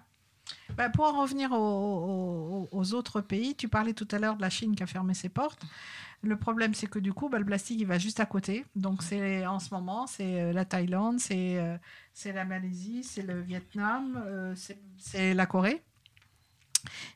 Bah, 0.75 0.89
pour 0.89 1.05
en 1.05 1.21
revenir 1.21 1.51
aux 1.51 2.93
autres 2.93 3.21
pays, 3.21 3.55
tu 3.55 3.67
parlais 3.67 3.93
tout 3.93 4.07
à 4.11 4.19
l'heure 4.19 4.35
de 4.35 4.41
la 4.41 4.49
Chine 4.49 4.75
qui 4.75 4.83
a 4.83 4.87
fermé 4.87 5.13
ses 5.13 5.29
portes. 5.29 5.61
Le 6.21 6.37
problème, 6.37 6.73
c'est 6.73 6.87
que 6.87 6.99
du 6.99 7.13
coup, 7.13 7.29
bah, 7.29 7.39
le 7.39 7.45
plastique, 7.45 7.79
il 7.79 7.87
va 7.87 7.97
juste 7.97 8.19
à 8.19 8.25
côté. 8.25 8.65
Donc, 8.75 9.03
c'est 9.03 9.45
en 9.47 9.59
ce 9.59 9.73
moment, 9.73 10.05
c'est 10.05 10.41
euh, 10.41 10.51
la 10.53 10.65
Thaïlande, 10.65 11.19
c'est 11.19 11.57
euh, 11.57 11.77
c'est 12.13 12.33
la 12.33 12.43
Malaisie, 12.45 13.03
c'est 13.03 13.21
le 13.21 13.39
Vietnam, 13.41 14.21
euh, 14.27 14.53
c'est- 14.97 15.33
la 15.33 15.45
Corée. 15.45 15.81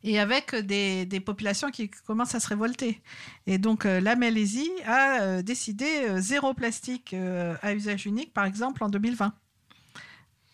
Et 0.04 0.20
avec 0.20 0.56
des, 0.56 1.06
des 1.06 1.20
populations 1.20 1.72
qui 1.72 1.90
commencent 1.90 2.36
à 2.36 2.40
se 2.40 2.48
révolter. 2.48 3.02
Et 3.48 3.58
donc, 3.58 3.86
euh, 3.86 4.00
la 4.02 4.16
Malaisie 4.16 4.70
a 4.86 5.22
euh, 5.22 5.42
décidé 5.42 5.86
euh, 6.10 6.20
zéro 6.22 6.54
plastique 6.54 7.14
à 7.62 7.74
usage 7.74 8.06
unique, 8.06 8.34
par 8.34 8.46
exemple, 8.46 8.84
en 8.84 8.90
2020. 8.90 9.34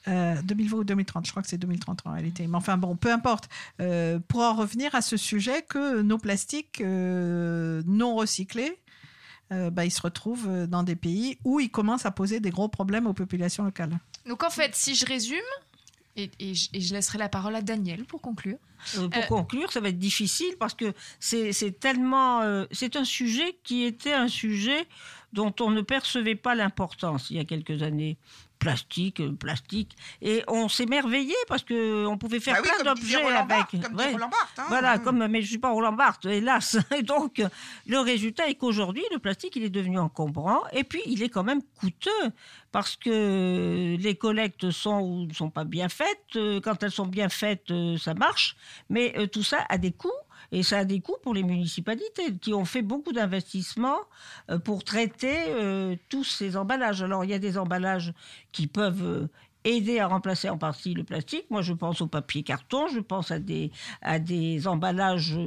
Euh, 0.10 0.42
2020 0.44 0.78
ou 0.78 0.84
2030, 0.84 1.26
je 1.26 1.32
crois 1.32 1.44
que 1.44 1.48
c'est 1.50 1.58
2030 1.58 2.02
en 2.06 2.12
réalité. 2.14 2.48
Mais 2.48 2.58
enfin 2.58 2.78
bon, 2.78 2.96
peu 2.96 3.12
importe. 3.12 3.48
Euh, 3.80 4.20
pour 4.28 4.42
en 4.42 4.56
revenir 4.56 4.96
à 4.96 5.02
ce 5.02 5.16
sujet, 5.18 5.62
que 5.62 6.02
nos 6.02 6.18
plastiques 6.18 6.82
euh, 6.82 7.82
non 7.86 8.16
recyclés, 8.16 8.78
euh, 9.52 9.70
bah, 9.70 9.86
ils 9.86 9.92
se 9.92 10.02
retrouvent 10.02 10.48
euh, 10.50 10.68
dans 10.68 10.84
des 10.84 10.96
pays 10.96 11.38
où 11.44 11.60
ils 11.60 11.70
commencent 11.72 12.06
à 12.06 12.12
poser 12.12 12.40
des 12.40 12.50
gros 12.50 12.70
problèmes 12.70 13.08
aux 13.08 13.14
populations 13.14 13.64
locales. 13.64 13.98
Donc 14.28 14.44
en 14.44 14.50
fait, 14.50 14.76
si 14.76 14.96
je 14.96 15.06
résume, 15.06 15.38
et, 16.16 16.30
et 16.40 16.54
je, 16.56 16.70
et 16.74 16.82
je 16.82 16.94
laisserai 16.94 17.18
la 17.18 17.30
parole 17.30 17.56
à 17.56 17.62
Daniel 17.62 18.04
pour 18.06 18.22
conclure. 18.22 18.58
Euh, 18.98 19.08
pour 19.10 19.20
Euh, 19.24 19.28
conclure, 19.28 19.72
ça 19.72 19.80
va 19.80 19.90
être 19.90 20.00
difficile 20.00 20.54
parce 20.60 20.74
que 20.74 20.94
c'est 21.20 21.52
c'est 21.54 21.80
tellement. 21.80 22.42
euh, 22.42 22.66
c'est 22.72 22.96
un 22.96 23.04
sujet 23.06 23.58
qui 23.64 23.84
était 23.84 24.14
un 24.14 24.28
sujet 24.28 24.88
dont 25.34 25.54
on 25.60 25.70
ne 25.70 25.82
percevait 25.82 26.36
pas 26.36 26.56
l'importance 26.56 27.30
il 27.30 27.38
y 27.38 27.40
a 27.40 27.46
quelques 27.46 27.84
années. 27.84 28.18
Plastique, 28.60 29.22
euh, 29.22 29.32
plastique. 29.32 29.96
Et 30.22 30.44
on 30.48 30.68
s'émerveillait 30.68 31.34
parce 31.48 31.64
qu'on 31.64 32.18
pouvait 32.20 32.42
faire 32.42 32.56
Bah 32.56 32.62
oui, 32.64 32.70
plein 32.84 32.94
d'objets 32.94 33.24
avec. 33.24 33.48
Barthes, 33.48 33.82
comme 33.82 33.96
Ouais. 33.96 34.12
Roland 34.12 34.30
Barthes, 34.30 34.60
hein. 34.60 34.66
Voilà, 34.68 34.98
Mm. 34.98 35.04
comme, 35.04 35.28
mais 35.28 35.40
je 35.42 35.46
ne 35.46 35.50
suis 35.50 35.58
pas 35.60 35.70
Roland 35.70 35.94
Barthes, 35.94 36.26
hélas. 36.26 36.78
Et 36.98 37.02
donc, 37.04 37.42
le 37.88 38.00
résultat 38.00 38.50
est 38.50 38.56
qu'aujourd'hui, 38.56 39.04
le 39.14 39.20
plastique, 39.20 39.56
il 39.56 39.64
est 39.64 39.70
devenu 39.70 39.98
encombrant 39.98 40.62
et 40.74 40.84
puis 40.84 41.02
il 41.06 41.24
est 41.24 41.30
quand 41.30 41.44
même 41.44 41.62
coûteux 41.80 42.12
parce 42.72 42.96
que 42.98 43.96
les 44.00 44.16
collectes 44.16 44.70
sont 44.72 45.00
ou 45.00 45.26
ne 45.26 45.34
sont 45.34 45.50
pas 45.50 45.64
bien 45.64 45.88
faites. 45.90 46.36
Euh, 46.36 46.60
Quand 46.62 46.84
elles 46.84 46.92
sont 46.92 47.08
bien 47.08 47.30
faites, 47.30 47.72
euh, 47.72 47.98
ça 47.98 48.14
marche. 48.14 48.56
Mais 48.90 49.28
tout 49.32 49.44
ça 49.44 49.66
a 49.70 49.78
des 49.78 49.92
coûts. 49.92 50.12
Et 50.52 50.64
ça 50.64 50.80
a 50.80 50.86
des 50.86 51.00
coûts 51.00 51.18
pour 51.22 51.34
les 51.34 51.44
municipalités 51.44 52.36
qui 52.42 52.54
ont 52.54 52.66
fait 52.66 52.82
beaucoup 52.82 53.12
d'investissements 53.12 54.00
euh, 54.50 54.58
pour 54.60 54.84
traiter 54.84 55.38
euh, 55.50 55.96
tous 56.10 56.24
ces 56.24 56.58
emballages. 56.58 57.02
Alors, 57.04 57.24
il 57.24 57.30
y 57.32 57.34
a 57.34 57.40
des 57.40 57.58
emballages 57.58 58.14
qui 58.52 58.66
peuvent 58.68 59.04
euh, 59.04 59.28
aider 59.64 60.00
à 60.00 60.08
remplacer 60.08 60.50
en 60.50 60.58
partie 60.58 60.94
le 60.94 61.04
plastique. 61.04 61.46
Moi, 61.50 61.62
je 61.62 61.74
pense 61.74 62.02
au 62.02 62.08
papier 62.08 62.44
carton, 62.44 62.88
je 62.88 63.00
pense 63.00 63.30
à 63.30 63.40
des, 63.40 63.72
à 64.02 64.18
des 64.18 64.68
emballages 64.68 65.38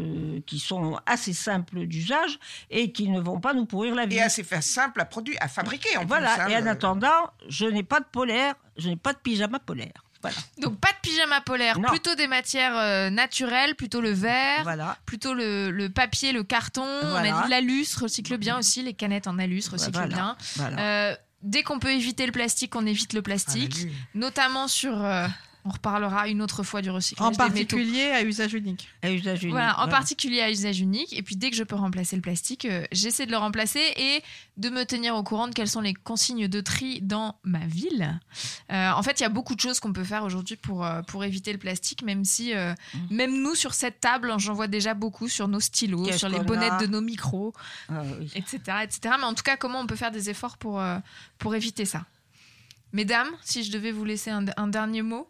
qui 0.46 0.58
sont 0.58 0.98
assez 1.06 1.32
simples 1.32 1.86
d'usage 1.86 2.38
et 2.70 2.92
qui 2.92 3.08
ne 3.08 3.20
vont 3.20 3.40
pas 3.40 3.54
nous 3.54 3.64
pourrir 3.66 3.94
la 3.94 4.06
vie. 4.06 4.16
Et 4.16 4.22
assez 4.22 4.44
simple 4.60 5.00
à 5.00 5.04
produire, 5.06 5.36
à 5.40 5.48
fabriquer 5.48 5.96
en 5.96 6.04
Voilà, 6.04 6.34
plus. 6.34 6.42
hein, 6.42 6.48
et 6.48 6.56
en 6.62 6.66
attendant, 6.66 7.30
je 7.48 7.64
n'ai 7.64 7.82
pas 7.82 8.00
de 8.00 8.04
polaire, 8.04 8.54
je 8.76 8.88
n'ai 8.90 8.96
pas 8.96 9.14
de 9.14 9.18
pyjama 9.18 9.58
polaire. 9.58 10.04
Voilà. 10.22 10.36
Donc 10.58 10.78
pas 10.78 10.88
de 10.92 10.96
pyjama 11.02 11.40
polaire, 11.40 11.78
Non. 11.78 11.88
plutôt 11.88 12.14
des 12.14 12.28
matières 12.28 12.76
euh, 12.76 13.10
naturelles, 13.10 13.74
plutôt 13.74 14.00
le 14.00 14.10
verre, 14.12 14.96
plutôt 15.04 15.34
le, 15.34 15.70
le 15.70 15.88
papier, 15.90 16.32
le 16.32 16.44
carton. 16.44 16.84
On 17.02 17.10
Voilà. 17.10 17.38
a 17.38 17.42
dit 17.42 17.50
l'alus, 17.50 17.94
recycle 17.96 18.36
bien 18.38 18.58
aussi, 18.58 18.82
les 18.82 18.94
canettes 18.94 19.26
en 19.26 19.38
alus, 19.38 19.64
recycle 19.70 20.06
bien. 20.08 20.36
Euh, 20.60 21.14
dès 21.42 21.62
qu'on 21.64 21.78
peut 21.80 21.92
éviter 21.92 22.24
le 22.26 22.32
plastique, 22.32 22.76
on 22.76 22.86
évite 22.86 23.12
le 23.14 23.22
plastique, 23.22 23.76
Ah, 23.84 23.88
notamment 24.14 24.68
sur... 24.68 25.04
euh, 25.04 25.26
on 25.64 25.70
reparlera 25.70 26.28
une 26.28 26.42
autre 26.42 26.62
fois 26.62 26.82
du 26.82 26.90
recyclage 26.90 27.28
En 27.28 27.32
particulier 27.34 28.10
à 28.10 28.22
usage 28.22 28.52
unique. 28.54 28.88
À 29.02 29.10
usage 29.10 29.42
unique. 29.44 29.52
Voilà, 29.52 29.74
en 29.74 29.84
voilà. 29.84 29.92
particulier 29.92 30.40
à 30.40 30.50
usage 30.50 30.80
unique. 30.80 31.16
Et 31.16 31.22
puis 31.22 31.36
dès 31.36 31.50
que 31.50 31.56
je 31.56 31.62
peux 31.62 31.76
remplacer 31.76 32.16
le 32.16 32.22
plastique, 32.22 32.64
euh, 32.64 32.84
j'essaie 32.90 33.26
de 33.26 33.30
le 33.30 33.36
remplacer 33.36 33.80
et 33.96 34.22
de 34.56 34.68
me 34.70 34.84
tenir 34.84 35.14
au 35.14 35.22
courant 35.22 35.46
de 35.48 35.54
quelles 35.54 35.68
sont 35.68 35.80
les 35.80 35.94
consignes 35.94 36.48
de 36.48 36.60
tri 36.60 37.00
dans 37.00 37.36
ma 37.44 37.64
ville. 37.66 38.18
Euh, 38.72 38.90
en 38.90 39.02
fait, 39.02 39.20
il 39.20 39.22
y 39.22 39.26
a 39.26 39.28
beaucoup 39.28 39.54
de 39.54 39.60
choses 39.60 39.78
qu'on 39.80 39.92
peut 39.92 40.04
faire 40.04 40.24
aujourd'hui 40.24 40.56
pour, 40.56 40.84
euh, 40.84 41.02
pour 41.02 41.22
éviter 41.24 41.52
le 41.52 41.58
plastique, 41.58 42.02
même 42.02 42.24
si, 42.24 42.52
euh, 42.54 42.74
Mm. 42.94 43.14
même 43.14 43.42
nous, 43.42 43.54
sur 43.54 43.72
cette 43.74 44.00
table, 44.00 44.34
j'en 44.38 44.54
vois 44.54 44.66
déjà 44.66 44.94
beaucoup 44.94 45.28
sur 45.28 45.46
nos 45.48 45.60
stylos, 45.60 46.10
sur 46.12 46.28
les 46.28 46.40
bonnettes 46.40 46.72
a 46.72 46.78
de 46.78 46.86
nos 46.86 47.00
micros, 47.00 47.52
Ah 47.88 48.02
oui. 48.18 48.30
etc., 48.34 48.58
etc. 48.82 49.14
Mais 49.18 49.24
en 49.24 49.34
tout 49.34 49.42
cas, 49.44 49.56
comment 49.56 49.80
on 49.80 49.86
peut 49.86 49.96
faire 49.96 50.10
des 50.10 50.28
efforts 50.28 50.58
pour, 50.58 50.80
euh, 50.80 50.98
pour 51.38 51.54
éviter 51.54 51.84
ça? 51.84 52.04
Mesdames, 52.92 53.28
si 53.42 53.64
je 53.64 53.72
devais 53.72 53.92
vous 53.92 54.04
laisser 54.04 54.30
un, 54.30 54.44
un 54.56 54.66
dernier 54.68 55.02
mot 55.02 55.28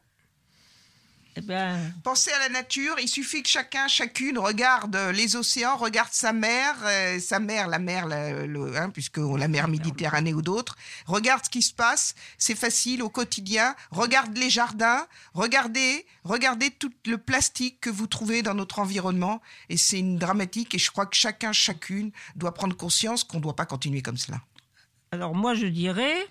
Eh 1.35 1.40
ben, 1.40 1.79
Pensez 2.05 2.31
à 2.31 2.38
la 2.40 2.49
nature, 2.51 2.97
il 3.01 3.09
suffit 3.09 3.42
que 3.42 3.49
chacun, 3.49 3.88
chacune 3.88 4.38
regarde 4.38 4.95
les 5.14 5.35
océans, 5.37 5.77
regarde 5.77 6.12
sa 6.12 6.33
mer, 6.35 6.77
euh, 6.85 7.18
sa 7.21 7.38
mer, 7.40 7.68
la 7.68 7.79
mer, 7.79 8.07
la, 8.07 8.45
le- 8.47 8.77
hein, 8.77 8.90
puisque 8.90 9.16
la 9.16 9.49
mer 9.49 9.66
Méditerranée 9.66 10.35
ou 10.35 10.42
d'autres, 10.42 10.77
regarde 11.07 11.42
ce 11.45 11.49
qui 11.49 11.62
se 11.62 11.73
passe, 11.73 12.14
c'est 12.37 12.55
facile 12.55 13.03
au 13.03 13.09
quotidien, 13.09 13.75
regarde 13.90 14.37
les 14.37 14.51
jardins, 14.51 15.07
regardez, 15.33 16.05
regardez 16.25 16.71
tout 16.71 16.92
le 17.07 17.16
plastique 17.16 17.81
que 17.81 17.88
vous 17.90 18.07
trouvez 18.07 18.42
dans 18.42 18.55
notre 18.55 18.79
environnement, 18.79 19.40
et 19.71 19.79
c'est 19.79 19.99
une 20.01 20.18
dramatique, 20.18 20.75
et 20.75 20.79
je 20.79 20.90
crois 20.90 21.07
que 21.07 21.16
chacun, 21.16 21.53
chacune 21.53 22.12
doit 22.37 22.53
prendre 22.53 22.77
conscience 22.77 23.25
qu'on 23.25 23.38
ne 23.38 23.42
doit 23.42 23.57
pas 23.57 23.66
continuer 23.66 24.03
comme 24.03 24.18
cela. 24.18 24.38
Alors 25.12 25.35
moi, 25.35 25.55
je 25.55 25.66
dirais 25.66 26.27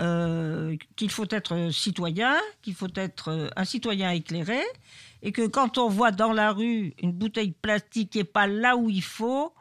euh, 0.00 0.76
qu'il 0.96 1.10
faut 1.10 1.26
être 1.30 1.70
citoyen, 1.70 2.36
qu'il 2.62 2.74
faut 2.74 2.88
être 2.96 3.30
euh, 3.30 3.48
un 3.54 3.64
citoyen 3.64 4.10
éclairé, 4.10 4.60
et 5.22 5.30
que 5.30 5.46
quand 5.46 5.78
on 5.78 5.88
voit 5.88 6.10
dans 6.10 6.32
la 6.32 6.52
rue 6.52 6.94
une 7.00 7.12
bouteille 7.12 7.52
plastique 7.52 8.10
qui 8.10 8.18
n'est 8.18 8.24
pas 8.24 8.48
là 8.48 8.76
où 8.76 8.90
il 8.90 9.04
faut, 9.04 9.54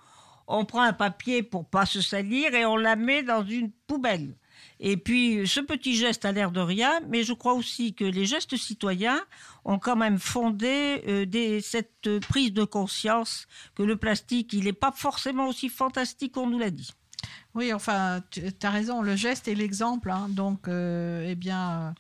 on 0.47 0.65
prend 0.65 0.81
un 0.81 0.93
papier 0.93 1.43
pour 1.43 1.65
pas 1.65 1.85
se 1.85 2.01
salir 2.01 2.53
et 2.55 2.65
on 2.65 2.77
la 2.77 2.95
met 2.95 3.21
dans 3.21 3.45
une 3.45 3.71
poubelle. 3.87 4.35
Et 4.79 4.97
puis, 4.97 5.47
ce 5.47 5.59
petit 5.59 5.95
geste 5.95 6.25
a 6.25 6.31
l'air 6.31 6.51
de 6.51 6.59
rien, 6.59 6.99
mais 7.07 7.23
je 7.23 7.33
crois 7.33 7.53
aussi 7.53 7.93
que 7.93 8.03
les 8.03 8.25
gestes 8.25 8.57
citoyens 8.57 9.21
ont 9.65 9.79
quand 9.79 9.95
même 9.95 10.17
fondé 10.19 11.03
euh, 11.07 11.59
cette 11.61 12.19
prise 12.21 12.53
de 12.53 12.63
conscience 12.63 13.47
que 13.75 13.83
le 13.83 13.97
plastique, 13.97 14.51
il 14.53 14.65
n'est 14.65 14.73
pas 14.73 14.91
forcément 14.91 15.47
aussi 15.47 15.69
fantastique 15.69 16.33
qu'on 16.33 16.49
nous 16.49 16.59
l'a 16.59 16.71
dit. 16.71 16.91
Oui, 17.55 17.71
enfin, 17.71 18.21
tu 18.31 18.41
as 18.63 18.69
raison, 18.71 19.01
le 19.01 19.15
geste 19.15 19.47
est 19.47 19.55
l'exemple. 19.55 20.09
hein. 20.09 20.27
donc, 20.29 20.67
euh, 20.67 21.23
eh 21.27 21.35
bien, 21.35 21.69
euh, 21.71 21.91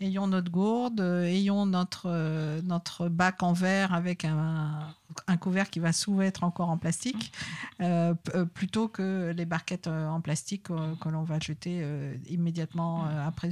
ayons 0.00 0.26
notre 0.26 0.50
gourde, 0.50 1.00
euh, 1.00 1.24
ayons 1.24 1.64
notre, 1.64 2.60
notre 2.64 3.08
bac 3.08 3.42
en 3.42 3.52
verre 3.52 3.94
avec 3.94 4.24
un, 4.24 4.80
un 5.28 5.36
couvert 5.36 5.70
qui 5.70 5.78
va 5.78 5.92
souvent 5.92 6.22
être 6.22 6.42
encore 6.42 6.70
en 6.70 6.76
plastique, 6.76 7.32
plutôt 8.54 8.88
que 8.88 9.32
les 9.36 9.44
barquettes 9.44 9.86
en 9.86 10.20
plastique 10.20 10.64
que 10.64 11.08
l'on 11.08 11.22
va 11.22 11.38
jeter 11.38 11.86
immédiatement 12.28 13.04
après, 13.24 13.50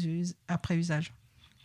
après 0.49 0.77
usage. 0.77 1.12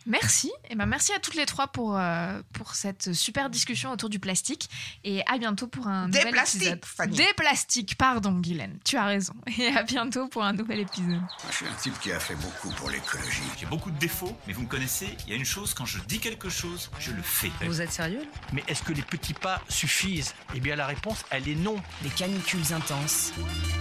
Merci. 0.06 0.50
Et 0.68 0.74
ben 0.74 0.86
merci 0.86 1.12
à 1.12 1.18
toutes 1.18 1.34
les 1.34 1.46
trois 1.46 1.68
pour, 1.68 1.96
euh, 1.96 2.40
pour 2.52 2.74
cette 2.74 3.12
super 3.12 3.50
discussion 3.50 3.90
autour 3.90 4.08
du 4.08 4.18
plastique. 4.18 4.68
Et 5.04 5.22
à 5.26 5.38
bientôt 5.38 5.66
pour 5.66 5.86
un 5.86 6.08
Des 6.08 6.18
nouvel 6.18 6.32
plastiques, 6.32 6.62
épisode. 6.62 6.84
Fanny. 6.84 7.16
Des 7.16 7.32
plastiques, 7.36 7.96
pardon, 7.96 8.32
Guylaine. 8.32 8.78
Tu 8.84 8.96
as 8.96 9.04
raison. 9.04 9.34
Et 9.58 9.68
à 9.68 9.82
bientôt 9.82 10.28
pour 10.28 10.42
un 10.44 10.52
nouvel 10.52 10.80
épisode. 10.80 11.20
Je 11.50 11.56
suis 11.56 11.66
un 11.66 11.74
type 11.74 11.98
qui 12.00 12.12
a 12.12 12.20
fait 12.20 12.34
beaucoup 12.36 12.70
pour 12.70 12.90
l'écologie. 12.90 13.42
J'ai 13.58 13.66
beaucoup 13.66 13.90
de 13.90 13.98
défauts, 13.98 14.36
mais 14.46 14.52
vous 14.52 14.62
me 14.62 14.68
connaissez, 14.68 15.08
il 15.26 15.30
y 15.30 15.32
a 15.34 15.36
une 15.36 15.44
chose, 15.44 15.74
quand 15.74 15.86
je 15.86 15.98
dis 16.06 16.18
quelque 16.18 16.48
chose, 16.48 16.90
je 16.98 17.12
le 17.12 17.22
fais. 17.22 17.50
Vous 17.66 17.80
êtes 17.80 17.92
sérieux 17.92 18.22
Mais 18.52 18.64
est-ce 18.68 18.82
que 18.82 18.92
les 18.92 19.02
petits 19.02 19.34
pas 19.34 19.60
suffisent? 19.68 20.34
Eh 20.54 20.60
bien 20.60 20.76
la 20.76 20.86
réponse, 20.86 21.24
elle 21.30 21.48
est 21.48 21.54
non. 21.54 21.76
Des 22.02 22.08
canicules 22.10 22.72
intenses, 22.72 23.32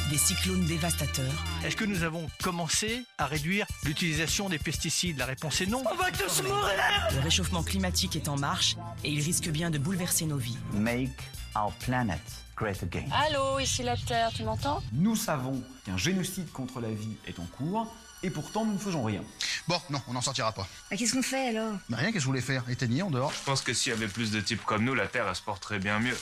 des 0.10 0.18
cyclones 0.18 0.66
dévastateurs. 0.66 1.32
Est-ce 1.66 1.76
que 1.76 1.86
nous 1.86 2.04
avons 2.04 2.30
commencé 2.44 3.04
à 3.18 3.26
réduire 3.26 3.66
l'utilisation 3.84 4.50
des 4.50 4.60
pesticides? 4.60 5.18
La 5.18 5.26
réponse 5.26 5.62
est 5.62 5.66
non. 5.66 5.84
On 5.90 5.96
va 5.96 6.09
tous 6.12 6.42
mourir 6.44 7.08
Le 7.16 7.22
réchauffement 7.22 7.64
climatique 7.64 8.16
est 8.16 8.28
en 8.28 8.38
marche 8.38 8.76
et 9.04 9.12
il 9.12 9.22
risque 9.22 9.50
bien 9.50 9.70
de 9.70 9.78
bouleverser 9.78 10.26
nos 10.26 10.38
vies. 10.38 10.58
Make 10.74 11.10
our 11.56 11.72
planet 11.86 12.20
great 12.56 12.82
again. 12.84 13.06
Allô, 13.12 13.60
ici 13.60 13.84
la 13.84 13.96
Terre, 13.98 14.32
tu 14.36 14.44
m'entends? 14.44 14.82
Nous 14.94 15.16
savons 15.16 15.62
qu'un 15.86 15.98
génocide 15.98 16.52
contre 16.52 16.80
la 16.82 16.90
vie 16.92 17.16
est 17.26 17.40
en 17.40 17.46
cours, 17.46 17.88
et 18.22 18.30
pourtant 18.30 18.66
nous 18.66 18.74
ne 18.74 18.78
faisons 18.78 19.04
rien. 19.04 19.22
Bon, 19.68 19.80
non, 19.90 20.02
on 20.10 20.14
n'en 20.14 20.22
sortira 20.22 20.52
pas. 20.52 20.68
Bah, 20.92 20.98
Qu'est-ce 20.98 21.14
qu'on 21.14 21.22
fait 21.22 21.50
alors? 21.50 21.74
Bah 21.90 21.98
rien, 21.98 22.08
qu'est-ce 22.08 22.18
que 22.18 22.24
vous 22.26 22.32
voulez 22.32 22.42
faire? 22.42 22.64
Éteignez 22.70 23.02
en 23.02 23.10
dehors. 23.12 23.32
Je 23.32 23.44
pense 23.46 23.62
que 23.62 23.74
s'il 23.74 23.92
y 23.92 23.96
avait 23.96 24.08
plus 24.08 24.32
de 24.32 24.42
types 24.42 24.64
comme 24.66 24.84
nous, 24.84 24.94
la 24.96 25.08
Terre 25.08 25.26
elle 25.30 25.36
se 25.36 25.42
porterait 25.42 25.80
bien 25.80 26.00
mieux. 26.00 26.18